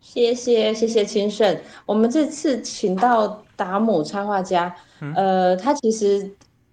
[0.00, 6.28] 谢谢谢谢清盛，我们这次请到达姆插画家，嗯、呃，他其实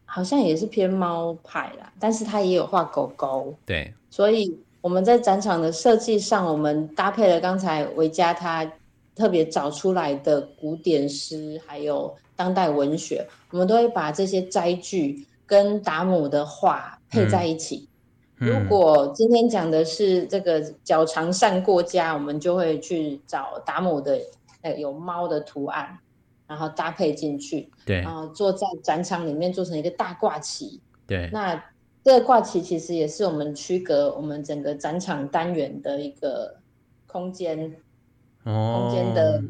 [0.06, 4.60] 好像也是偏猫派啦，但是他也有画狗狗，对，所以。
[4.84, 8.70] 我们在展场的设计上，我们搭配了刚才维嘉他
[9.16, 17.88] 特别找出来的古典诗，还有当代文学，我们都会把这些摘句跟达姆的画配在一起。
[18.42, 24.20] 嗯、如果今天讲的是这个脚长善过家，我们就会去找达姆的
[24.64, 25.98] 呃有猫的图案，
[26.46, 31.64] 然后搭配进去，对，然后坐在展场里面做成一个大挂旗，对，那。
[32.04, 36.54] 这个挂旗其实也是我们区隔我们整个展场单元的一个
[37.08, 37.74] 空间，
[38.44, 39.42] 哦、空间的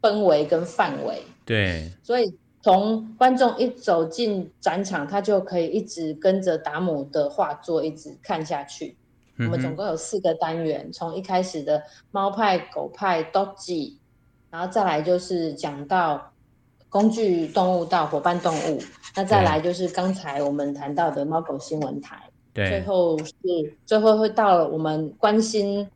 [0.00, 1.22] 氛围跟范围。
[1.44, 8.96] 对，所以从观众一走进展场，他就可以一直跟着达姆的画作一直看下去。
[9.36, 13.98] 嗯、我们总共有四个单元，从一开始的猫派、狗派、Doggy，
[14.50, 16.32] 然后再来就是讲到。
[16.88, 18.82] 工具动物到伙伴动物，
[19.14, 22.18] 那再来就是刚才我们谈到的猫狗新闻台，
[22.54, 23.34] 对，最后是
[23.84, 25.86] 最后会到了我们关心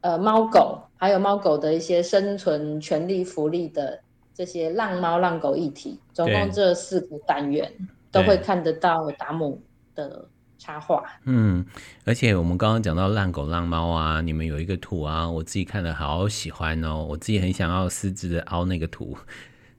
[0.00, 4.00] 呃猫狗还有猫狗的一些生存权利福利的
[4.34, 7.72] 这些浪猫浪狗议题，总共这四个单元
[8.10, 9.60] 都会看得到达姆
[9.94, 10.26] 的
[10.58, 11.04] 插画。
[11.26, 11.64] 嗯，
[12.04, 19.16] 而且我们刚刚讲到浪狗浪猫啊，你们有一个图啊，我自己看了好喜欢哦，我自己很想要私自的凹那个图。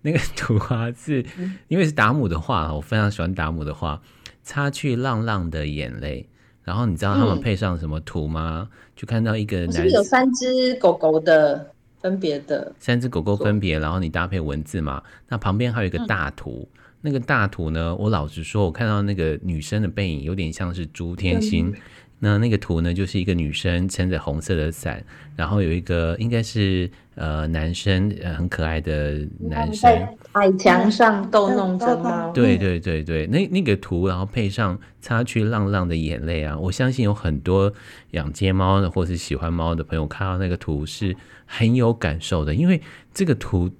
[0.02, 1.26] 那个 图啊，是
[1.68, 4.02] 因为是达姆的画，我非常喜欢达姆的画。
[4.44, 6.28] 擦去浪浪的眼泪，
[6.64, 8.68] 然后你知道他们配上什么图吗？
[8.72, 15.04] 嗯、就看到一个男，是是有三只狗狗的分别的，三只狗狗分别，然后你搭配文字嘛。
[15.30, 21.68] 那旁边还有一个大图，嗯、那个大图呢，我老实说，我看到那个女生的背影有点像是朱天心。
[21.68, 21.82] 嗯
[22.24, 25.04] 那那个图呢，就是一个女生撑着红色的伞，
[25.36, 29.92] 然后有一个应该是呃男生，呃很可爱的男生，
[30.34, 32.32] 矮墙上逗弄着猫。
[32.32, 37.74] 对对对对，那那个图，然后配上擦去浪浪的眼泪啊，我相信有很多
[38.12, 41.16] 养街猫的或是喜欢猫的朋友看到那个图是
[41.48, 42.80] 很有感受的，因为
[43.12, 43.72] 这个图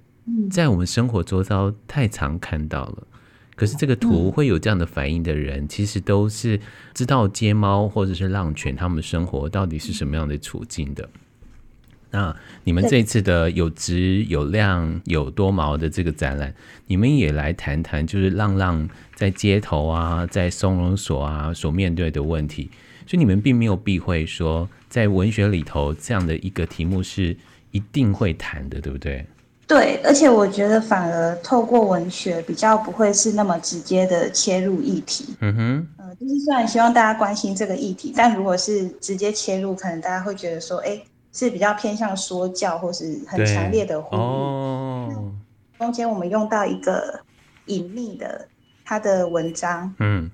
[0.50, 3.06] 在我们生活周遭太常看到了。
[3.54, 6.58] 可是这个图会有这样的反应的人，嗯、其实都是
[6.94, 11.08] 知道街猫或者是浪犬他们生活到底是什么样的处境的。
[12.10, 12.34] 那
[12.64, 16.54] 你们这次的有质有量有多毛的这个展览，
[16.86, 22.70] 你们也来谈谈，就是浪浪在街头啊，在收容所啊所面对的问题。
[23.06, 27.34] 所以你们并没有避讳说，在文学里头这样的一个题目是
[27.70, 29.24] 一定会谈的，对不对？
[29.72, 35.34] 对，而且我觉得反而透过文学比较不会是那么直接的切入议题。
[35.40, 41.00] 嗯哼，呃，就是虽然希望大家关心这个议题，但如果是直接切入，可能大家会觉得说，哎，
[41.32, 44.18] 是比较偏向说教或是很强烈的呼吁。
[44.18, 45.32] 哦，
[45.78, 47.18] 中间我们用到一个
[47.64, 48.46] 隐秘的
[48.84, 50.30] 他的文章，嗯，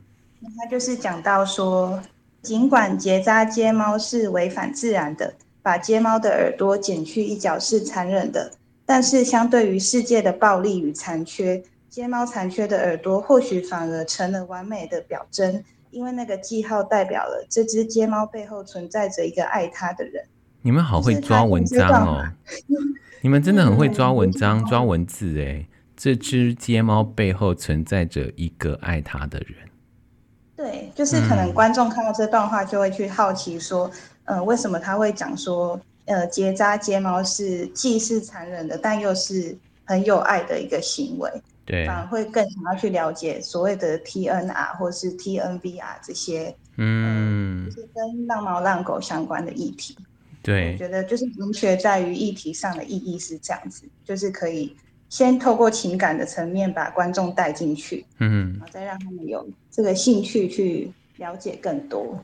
[0.58, 2.02] 他就是讲到说，
[2.42, 5.32] 尽管结扎街猫是违反自然的，
[5.62, 8.50] 把街猫的耳朵剪去一角是残忍的。
[8.90, 20.24] 但是，相对于世界的暴力与残缺，街猫残缺的耳朵或许反而成了完美的表征，因为那个记号代表了这只街猫背后存在着一个爱它的人。
[20.62, 22.26] 你们好会抓文章哦！
[23.20, 25.68] 你们真的很会抓文章、抓文字哎！
[25.94, 29.68] 这只街猫背后存在着一个爱它的人。
[30.56, 33.90] 对，就是可能观众看到这段话就会去好奇说，
[34.24, 35.78] 嗯、呃，为什么他会讲说？
[36.08, 41.30] 呃，结扎睫毛是既是残忍的，但又是很有爱的一个行为。
[41.64, 49.94] 对，反而会更想要去了解所谓的 TNR 或是 TNVR 这些，嗯，呃、就是跟浪猫浪狗相关的议题。
[50.42, 54.74] 对，我觉得就是文学在于议题上的意义是这样子，就是可以
[55.10, 62.18] 先透过情感的层面把观众带进去，嗯，然后再让他们有这个兴趣去了解更多。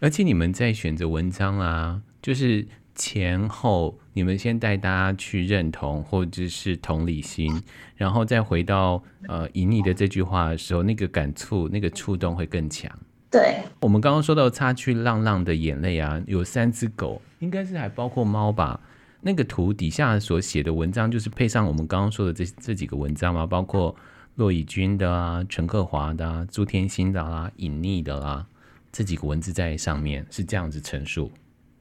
[0.00, 2.66] 而且你们在选择文章啊，就是
[2.96, 7.62] 前后你们先带大家去认同或者是同理心，
[7.94, 12.90] 然后再回到呃隐匿的这句话的时候，那个感触、那个触动会更强。
[13.30, 18.80] 对，我们刚刚说到擦去浪浪的眼泪啊，有三只狗，应该是还包括猫吧？
[19.20, 23.44] 那个图底下所写的文章，就是配上我们刚刚说的这这几个文章嘛？
[23.46, 23.94] 包括
[24.36, 28.46] 骆以军的啊、陈克华的啊、朱天心的啊、隐匿的啊，
[28.92, 31.30] 这几个文字在上面是这样子陈述，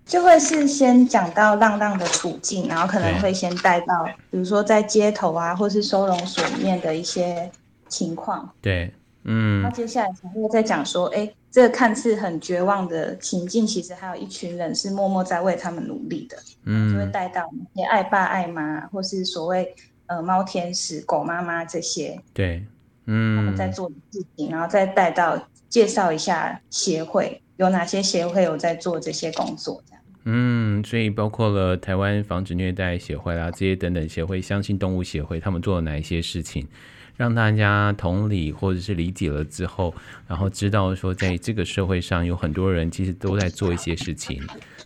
[0.06, 7.50] 就会是先讲到浪浪的处境，然后可能会先带到，比如说在街头啊，或是收容所里面的一些
[7.90, 8.50] 情况。
[8.62, 8.94] 对。
[9.28, 16.38] 嗯，那接下来才会再讲说，哎，这个看似很绝望的情境，其实还有一群人是默默在为他们努力的。
[16.66, 17.42] 嗯，就会带到
[17.74, 19.76] 那些爱爸爱妈，或是所谓
[20.06, 22.22] 呃猫天使、狗妈妈这些。
[22.36, 22.64] 对，
[23.08, 25.36] 嗯，他们在做的事情，然后再带到
[25.68, 29.82] 介绍一下协会有哪些协会有在做这些工作。
[30.26, 36.68] 嗯，所以包括了台湾防止虐待协会啦，这些等等协会，相信动物协会，他们做了哪一些事情？
[37.16, 39.94] 让大家同理或者是理解了之后，
[40.28, 44.42] 然后知道说，在这个社会上有很多人其实都在做一些事情。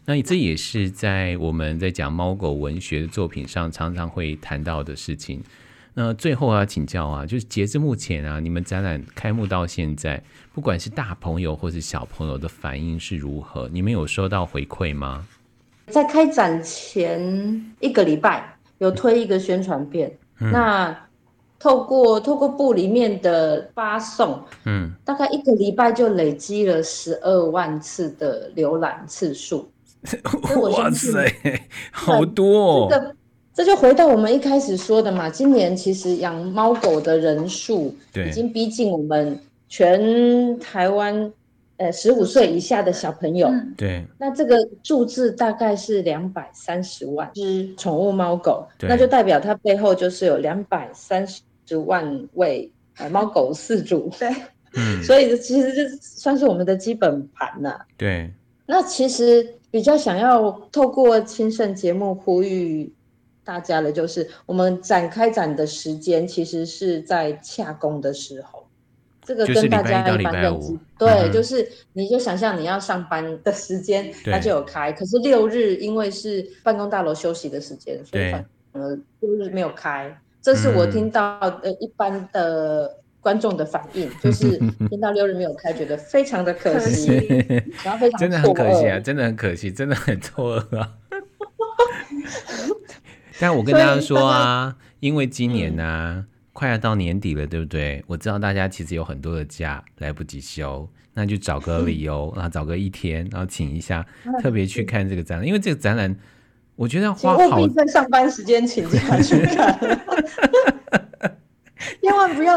[0.06, 5.42] 那这也是在我们在讲猫狗文学的作品上常常会谈到的事情。
[5.94, 10.22] 那最后要请教啊，就是截至目前啊，你们展览开幕到现在，
[10.54, 13.70] 不管是大朋友或是小朋友的反应是如何？
[13.72, 15.26] 你们有收到回馈吗？
[15.88, 20.98] 在开展前一个礼拜有推一个宣传片，嗯、那。
[21.62, 29.70] 透过透过部里面的发送，嗯，大概一个礼拜就累积了十二万次的浏览次数。
[30.72, 31.30] 哇塞，
[31.92, 32.88] 好多哦！
[32.90, 33.14] 这个
[33.60, 37.93] 这就回到我们一开始说的嘛，今年其实养猫狗的人数
[38.26, 39.38] 已经逼近我们
[39.68, 41.30] 全台湾，
[41.76, 43.51] 呃，十五岁以下的小朋友。
[43.76, 51.41] 对，那这个数字大概是两百三十万只宠物猫狗，那就代表它背后就是有两百三十。
[51.68, 54.28] 十万位呃猫狗饲主，对，
[54.74, 57.86] 嗯， 所以其实这算是我们的基本盘了。
[57.95, 58.32] 对，
[58.66, 62.91] 那其实比较想要透过清盛节目呼吁
[63.50, 68.68] 大家的，就是我们展开展的时间其实是在洽公的时候，
[69.24, 78.32] 这个跟大家一般认知，对，就是你就想象你要上班的时间，它就有开，可是六日因为是办公大楼休息的时间，所以
[78.74, 80.16] 呃六日没有开。
[80.43, 84.60] 这是我听到呃一般的观众的反应，嗯、就是
[84.91, 87.08] 听到六日没有开，觉得非常的可惜，
[87.84, 90.93] 然后非常真的很可惜啊，真的很可惜，真的很错愕啊。
[93.40, 98.04] 但我跟大家说啊，因为今年呢、啊嗯、快要到年底了，对不对？
[98.08, 104.06] 我知道大家其实有很多的假来不及休，那就找个理由，然 后找个一天，然后请一下，
[104.42, 106.16] 特别去看这个展览，因为这个展览。
[106.76, 109.78] 我觉得要花好，在上班时间请假去看，
[112.02, 112.56] 千万不要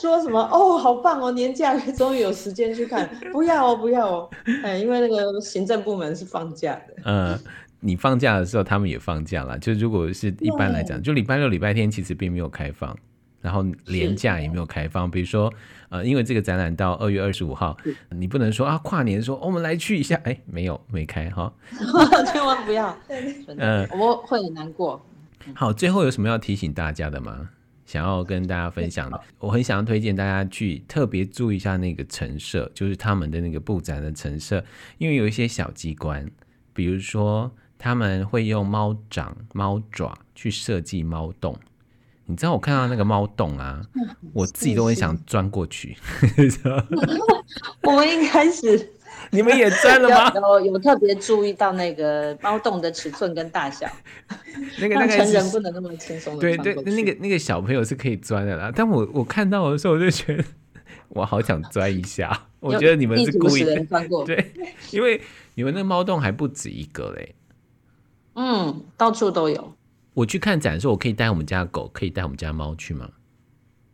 [0.00, 4.30] 说什么哦，好棒哦，年假终于有时间去看，不要哦，不要哦，
[4.64, 6.94] 哎，因为那个行政部门是放假的。
[7.04, 7.38] 嗯，
[7.80, 9.58] 你放假的时候，他们也放假了。
[9.58, 12.96] 就如果是一般来讲，就礼拜六、礼拜天其实并没有开放。
[13.40, 15.50] 然后连假也没有开放，比如说，
[15.90, 17.76] 呃，因为这个展览到二月二十五号，
[18.10, 21.50] 你不能说啊，跨年说、哦、我们来去一下，哎，没有没开哈，
[22.32, 25.00] 千万不要，嗯、呃，我会很难过。
[25.54, 27.48] 好，最后有什么要提醒大家的吗？
[27.86, 34.62] 想要跟大家分享的，我很想要推荐大家去特别注意一下那个陈设，就是他们的那个布展的陈设，
[34.98, 36.28] 因为有一些小机关，
[36.74, 41.56] 比如说他们会用猫掌、猫爪去设计猫洞。
[42.26, 43.80] 你知道我看到那个猫洞啊，
[44.34, 45.96] 我自己都很想钻过去。
[47.84, 48.90] 我们一开始，
[49.30, 50.30] 你们也钻了吗？
[50.34, 53.88] 有有特别注意到那个猫洞的尺寸跟大小。
[54.78, 56.40] 那个那个成人不能那么轻松的。
[56.40, 58.70] 对对，那个那个小朋友是可以钻的啦。
[58.74, 60.44] 但我我看到的时候，我就觉得
[61.08, 62.46] 我好想钻一下。
[62.60, 63.82] 我觉得你们是故意的。
[64.26, 64.52] 对，
[64.90, 65.18] 因为
[65.54, 67.34] 你们那猫洞还不止一个嘞。
[68.38, 69.72] 嗯，到处都有。
[70.14, 73.10] 我去看展的时候，我可以带我们家狗，可以带我们家猫去吗？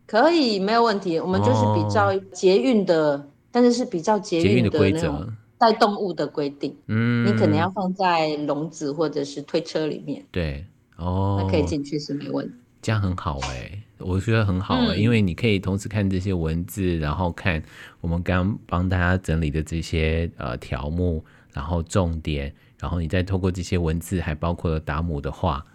[0.05, 1.19] 可以，没有问题。
[1.19, 5.27] 我们就是比较捷运的，哦、但是是比较捷运的规则，
[5.57, 6.77] 带动物的规定。
[6.85, 10.23] 嗯，你可能要放在笼子或者是推车里面。
[10.29, 10.63] 对，
[10.97, 12.53] 哦，那可以进去是没问题。
[12.83, 17.63] 这样很好哎、欸，我觉得很好啊、欸，嗯、因为你可以同时看这些文字，然后看
[17.99, 25.65] 我们刚帮大家整理的这些呃条目，然后重点，然后你再透过这些文字，还包括了达姆的话，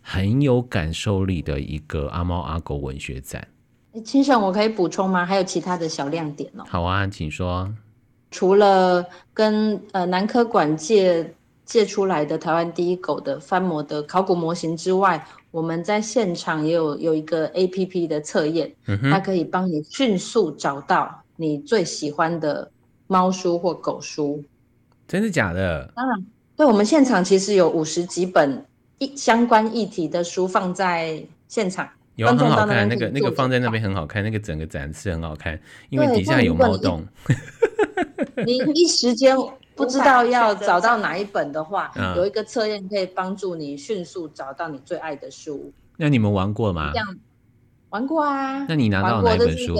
[0.00, 3.46] 很有感受力的一个阿猫阿狗文学展。
[4.04, 5.24] 清盛，我可以补充吗？
[5.24, 6.64] 还有其他的小亮点哦。
[6.68, 7.72] 好啊，请说。
[8.30, 11.34] 除了跟呃南科馆借
[11.64, 22.70] 借出来的台湾第一狗的翻模的考古模型之外，我们在现场也有有一个 APP 的测验，嗯，它可以帮你迅速找到你最喜欢的
[23.06, 24.44] 猫书或狗书。
[25.08, 25.90] 真的假的？
[25.94, 26.26] 当然，
[26.56, 28.64] 对，我们现场其实有五十几本
[28.98, 31.88] 一相关议题的书放在现场。
[32.14, 37.06] 有很好看，那个那个放在那边很好看，那个整个展示很好看，因为底下有猫洞。
[38.46, 39.36] 你一时间
[39.74, 45.70] 不知道要找到哪一本的话，嗯、有一个测验可以帮助你迅速找到你最爱的书。
[45.98, 46.90] 那你们玩过吗？
[47.90, 48.64] 玩过啊。
[48.66, 49.76] 那你拿到哪一本书？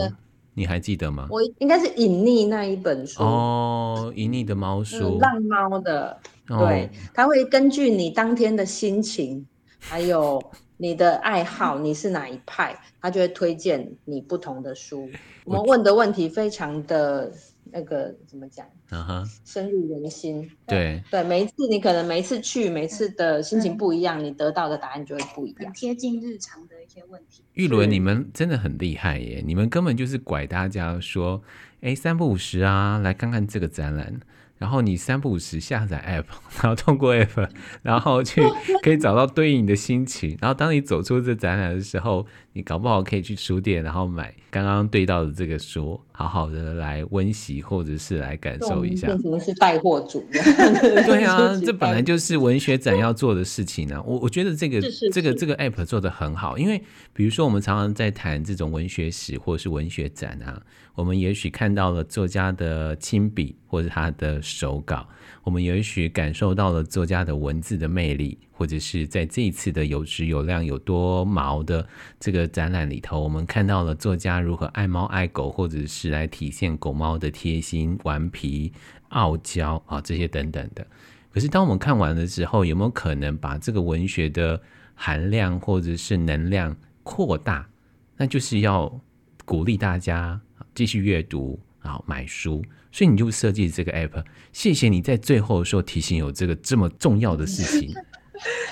[0.56, 1.28] 你还记得吗？
[1.30, 6.18] 我应该是隐匿那一本书哦，隐匿的猫书，浪猫的。
[6.48, 9.46] 对，它会根据你当天的心情，
[9.78, 10.42] 还有。
[10.78, 12.78] 你的爱好，你是哪一派？
[13.00, 15.08] 它就会推荐你不同的书。
[15.46, 17.32] 我们问的问题非常的
[17.76, 18.64] 那个怎么讲？
[18.90, 19.38] 嗯哼、uh，huh.
[19.44, 20.50] 深入人心。
[20.66, 27.42] 对对，每一次你可能每一次去，每次的心情不一样，你得到的答案就会不一样，贴近日常的一些问题。
[27.52, 29.42] 玉伦，你们真的很厉害耶！
[29.44, 31.42] 你们根本就是拐大家说，
[31.82, 34.20] 哎，三不五十啊，来看看这个展览。
[34.58, 36.24] 然后你三不五时下载 app，
[36.62, 37.46] 然后通过 app，
[37.82, 38.40] 然后去
[38.82, 40.34] 可以找到对应的心情。
[40.40, 49.08] 然后当你走出这展览的时候，你搞不好可以去书店，然后买刚刚对到的这个书，好好的来温习或者是来感受一下。
[49.08, 50.26] 变成是带货主。
[50.32, 54.02] 对啊， 这本来就是文学展要做的事情呢、啊。
[54.06, 54.80] 我我觉得这个
[55.12, 56.82] 这个这个 app 做的很好，因为
[57.12, 60.62] 比如说我们常常在谈这种文学史或者是文学展啊。
[60.94, 65.06] 我们也许看到了作家的亲笔或者他的手稿，
[65.46, 71.86] 我们也许感受到了作家的文字的魅力，或者是在这一次的有质有量有多毛的
[72.18, 78.72] 这个展览里头，我们看到了作家如何爱猫爱狗，或者是来体现狗猫的贴心、顽皮、
[79.10, 80.84] 傲娇啊这些等等的。
[81.32, 84.60] 可是当我们看完的时候，有没有可能把这个文学的
[84.96, 87.68] 含量或者是能量扩大？
[88.16, 89.00] 那就是要
[89.44, 90.40] 鼓励大家。
[90.74, 94.24] 继续阅读，然后买书，所以你就设计这个 app。
[94.52, 97.94] 谢谢你在最后的时候提醒有这个这么重要的事情。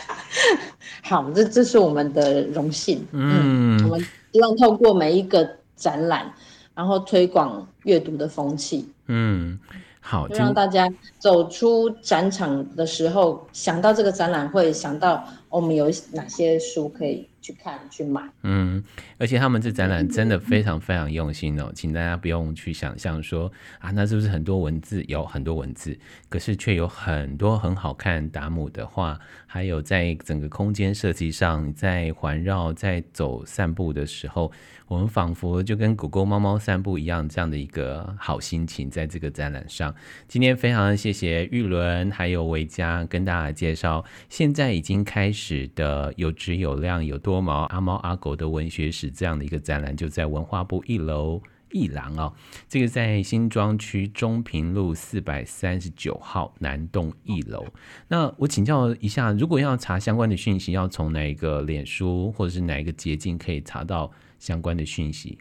[1.00, 3.06] 好，这这是我们的荣幸。
[3.12, 4.00] 嗯，嗯，我们
[4.32, 6.28] 希望透过每一个展览，
[6.74, 8.88] 然后推广阅读的风气。
[9.06, 9.56] 嗯，
[10.00, 15.24] 好，就让大家走出展场的时候，想到这个展览，会想到
[15.54, 17.28] 我们有哪些书可以。
[17.44, 18.82] 去看去买，嗯，
[19.18, 25.04] 而且他们这展览真的非常非常用心哦，请大家不用去想象说啊，那是不是很多文字？
[25.08, 25.94] 有很多文字，
[26.30, 34.50] 可是却有很多很好看达姆的画，还有在整个空间设计上，在环绕在走散步的时候，
[34.88, 39.94] 我们仿佛就跟狗狗猫猫散步一样，这样的一个好心情，在这个展览上。
[40.26, 45.43] 今天非常谢谢玉伦还有维嘉跟大家介绍，现在已经开始
[45.76, 47.44] 的有质有量有多。
[47.44, 52.32] 毛阿猫阿狗的文学史这样的一个展览，就在文化部一楼一廊哦。
[52.66, 57.66] 这个在新庄区中平路四百三十九号南栋一楼。
[58.08, 65.36] 那我请教一下，如果要查相关的讯息，要从哪一个脸书或者是哪一个捷径可以查到相关的讯息？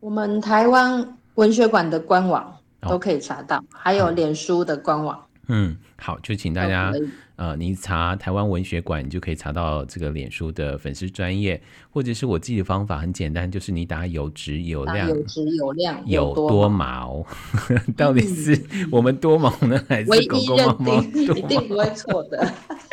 [0.00, 5.22] 我们台湾文学馆的官网都可以查到，哦、还有脸书的官网。
[5.48, 6.90] 嗯，好，就请大家。
[7.42, 17.26] 呃，你查台湾文学馆，你就可以查到这个脸书的粉丝专业，或者是我自己的方法很简单，就是你打有质有量，有质有量，有多毛，
[17.98, 18.56] 到底是
[18.92, 21.02] 我们多毛呢，嗯、还是狗狗猫猫？
[21.02, 22.48] 一定不会错的。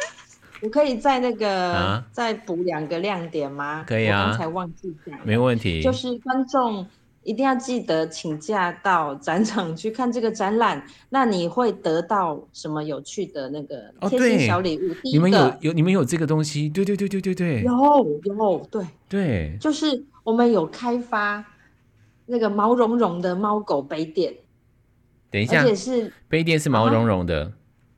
[0.64, 3.86] 我可以在那个、啊、再补两个亮点吗？
[3.88, 5.84] 可以啊，我刚才忘记讲，没问题。
[5.84, 6.88] 就是观众。
[7.24, 14.92] 一定要记得请假到展场去看这个展览，那你会得到什么有趣的那个贴心小礼物？
[14.92, 16.70] 哦、你们有有你们有这个东西？
[16.70, 17.72] 对对对对对对，有
[18.24, 21.46] 有对对，就是我们有开发
[22.26, 24.34] 那个毛茸茸的猫狗杯垫。
[25.30, 27.52] 等一下，而且是杯垫是毛茸茸的，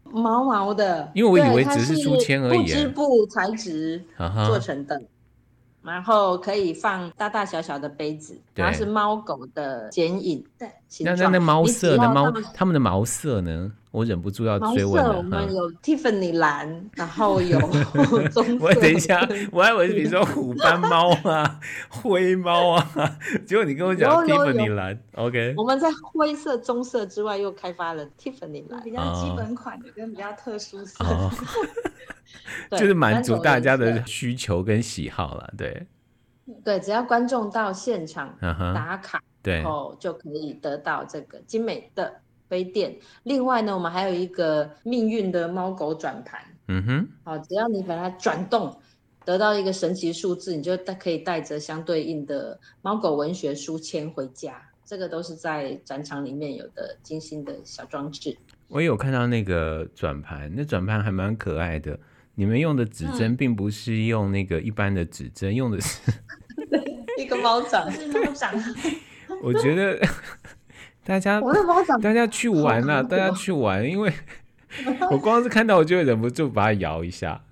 [0.03, 4.03] 啊、毛毛的，因为我以为只是书签而已，不织布材质
[4.47, 5.01] 做成的。
[5.83, 10.43] 然后可以放大大小小的杯子，然后是猫狗的剪影。
[10.59, 10.69] 对，
[11.03, 12.07] 那那那猫色的？
[12.13, 13.71] 猫它们的毛色呢？
[13.91, 15.17] 我忍不住要追问了。
[15.17, 17.59] 我们有 Tiffany 蓝，然后有
[18.31, 18.65] 棕色。
[18.65, 21.59] 我等一下，我还以为是比如说虎斑猫啊、
[21.89, 22.89] 灰猫啊，
[23.45, 24.97] 结果你跟我讲 Tiffany 蓝。
[25.15, 25.53] OK。
[25.57, 31.03] 我们在灰色、棕色之外又开发了 Tiffany 蓝，比较基本款的跟比较特殊色。
[32.77, 35.87] 就是满足大家的需求跟喜好了，对。
[36.65, 38.35] 对，只要观众到现场
[38.73, 42.13] 打卡，然后就可以得到这个精美的
[42.49, 42.97] 杯垫。
[43.23, 48.77] 另外呢，我们还有一个命运的猫狗转盘，嗯哼，好，只要你把它转动，
[49.23, 54.61] 得到一个神奇数字，你就带可以带着相对应的猫狗文学书签回家。
[54.83, 58.35] 这个都是在展场里面有的精心的小装置。
[58.67, 61.97] 我有看到那个转盘，那转盘还蛮可爱的。
[62.35, 65.99] 你们用的指针并不是用那个一般的指针，嗯、用的是
[67.17, 68.53] 一个猫掌，是猫掌。
[69.43, 69.99] 我觉得
[71.03, 74.11] 大家，我的猫掌，大家去玩呐、啊，大家去玩，因为
[75.11, 77.43] 我光是看到我就会忍不住把它摇一下，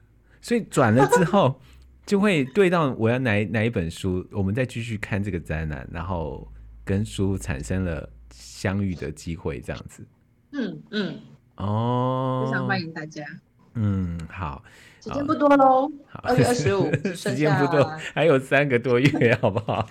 [0.42, 1.60] 所以转了之后
[2.06, 6.48] 就会对到我要哪哪一本书，我们再继续看这个灾难，然后
[6.86, 10.06] 跟书产生了相遇的机会，这样子。
[10.52, 11.20] 嗯嗯，
[11.58, 13.24] 哦，非常欢迎大家。
[13.76, 14.64] 嗯，好，
[15.04, 15.92] 时间不多喽，
[16.24, 19.88] 二月二十五， 时间不多，还有三个多月，好不好？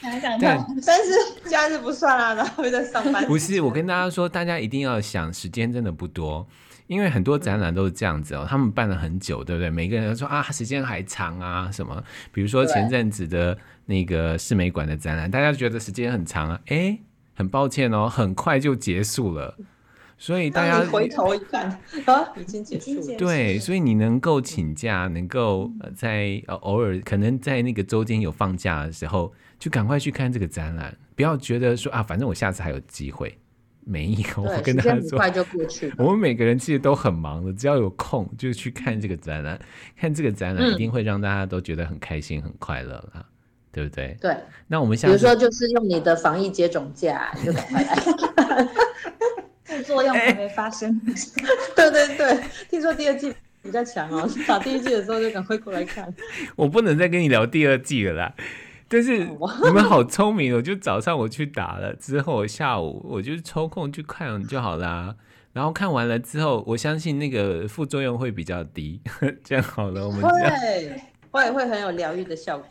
[0.00, 3.24] 想想看，但是假日不算啦，然后会在上班。
[3.26, 6.46] 不是，我跟大家说，大家一定要想，时间真的不多，
[6.86, 9.70] 因为很多展览都是这样子哦，他们办了很久，对不对？
[9.70, 12.02] 每个人都说啊，时间还长啊，什么？
[12.32, 16.98] 比如说前阵子的那个世美馆的展览，大家觉得时间很长啊，哎，
[17.34, 19.56] 很抱歉哦，很快就结束了。
[20.22, 21.68] 所以大家回头一看
[22.06, 23.16] 啊，已经结束了。
[23.18, 33.36] 对，所以你能够请假，能够在偶尔可能在那个周间有放假的时候，就赶快去看这个展览，不要觉得说啊，反正我下次还有机会。
[33.84, 35.92] 没有，我跟大家说，快就过去。
[35.98, 39.60] 我们每个人其实都很忙的，只要有空就去看这个展览，
[39.96, 43.26] 看这个展览一定会让大家都觉得很开心、很快乐啦，
[43.72, 44.16] 对不对？
[44.20, 44.36] 对。
[44.68, 47.96] 那我们下次，比如说就是用你的防疫接种假，就赶快来。
[50.62, 51.14] 发生， 欸、
[51.74, 52.40] 对对对，
[52.70, 56.08] 听说第二季比较强哦， 打第一季的时候就赶快过来看。
[56.54, 58.34] 我不能再跟你聊第二季了啦，
[58.86, 65.16] 但是你们好聪明哦，就早上我去打了，之后下午我就抽空去看就好啦。
[65.52, 69.00] 然后看完了之后，我相信那个副作用会比较低，
[69.42, 70.56] 这样好了，我们这样
[71.32, 72.68] 会会会很有疗愈的效果。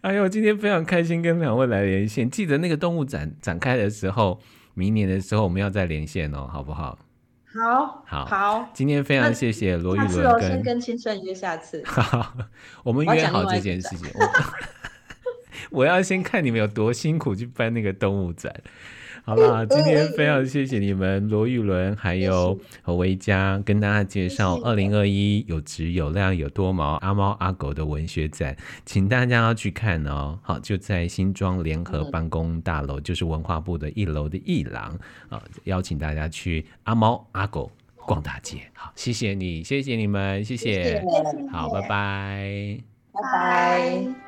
[0.00, 4.40] 哎呦，今天非常开心跟两位来连线，记得那个动物展展开的时候。
[4.78, 6.98] 明年的时候我们要再连线哦，好不好？
[7.46, 8.68] 好，好，好。
[8.74, 11.82] 今天非常谢谢罗玉伦跟，先跟青春约下次。
[12.84, 14.06] 我们约好这件事情。
[14.12, 14.20] 我，
[15.80, 18.54] 我要先看你们有多辛苦去办那个动物展。
[19.26, 30.38] 好啦，今天非常谢谢你们罗玉伦还有何维嘉跟大家介绍二零二一有质有量有多毛阿猫阿狗的文学展，请大家要去看哦。
[30.42, 34.96] 好，就在新庄联合办公大楼，就是文化部的一楼的一廊
[35.28, 37.68] 啊，邀请大家去阿猫阿狗
[38.06, 38.58] 逛大街。
[38.74, 41.02] 好，谢谢你，谢谢你们，谢谢，
[41.50, 42.78] 好，拜拜，
[43.12, 44.25] 拜拜。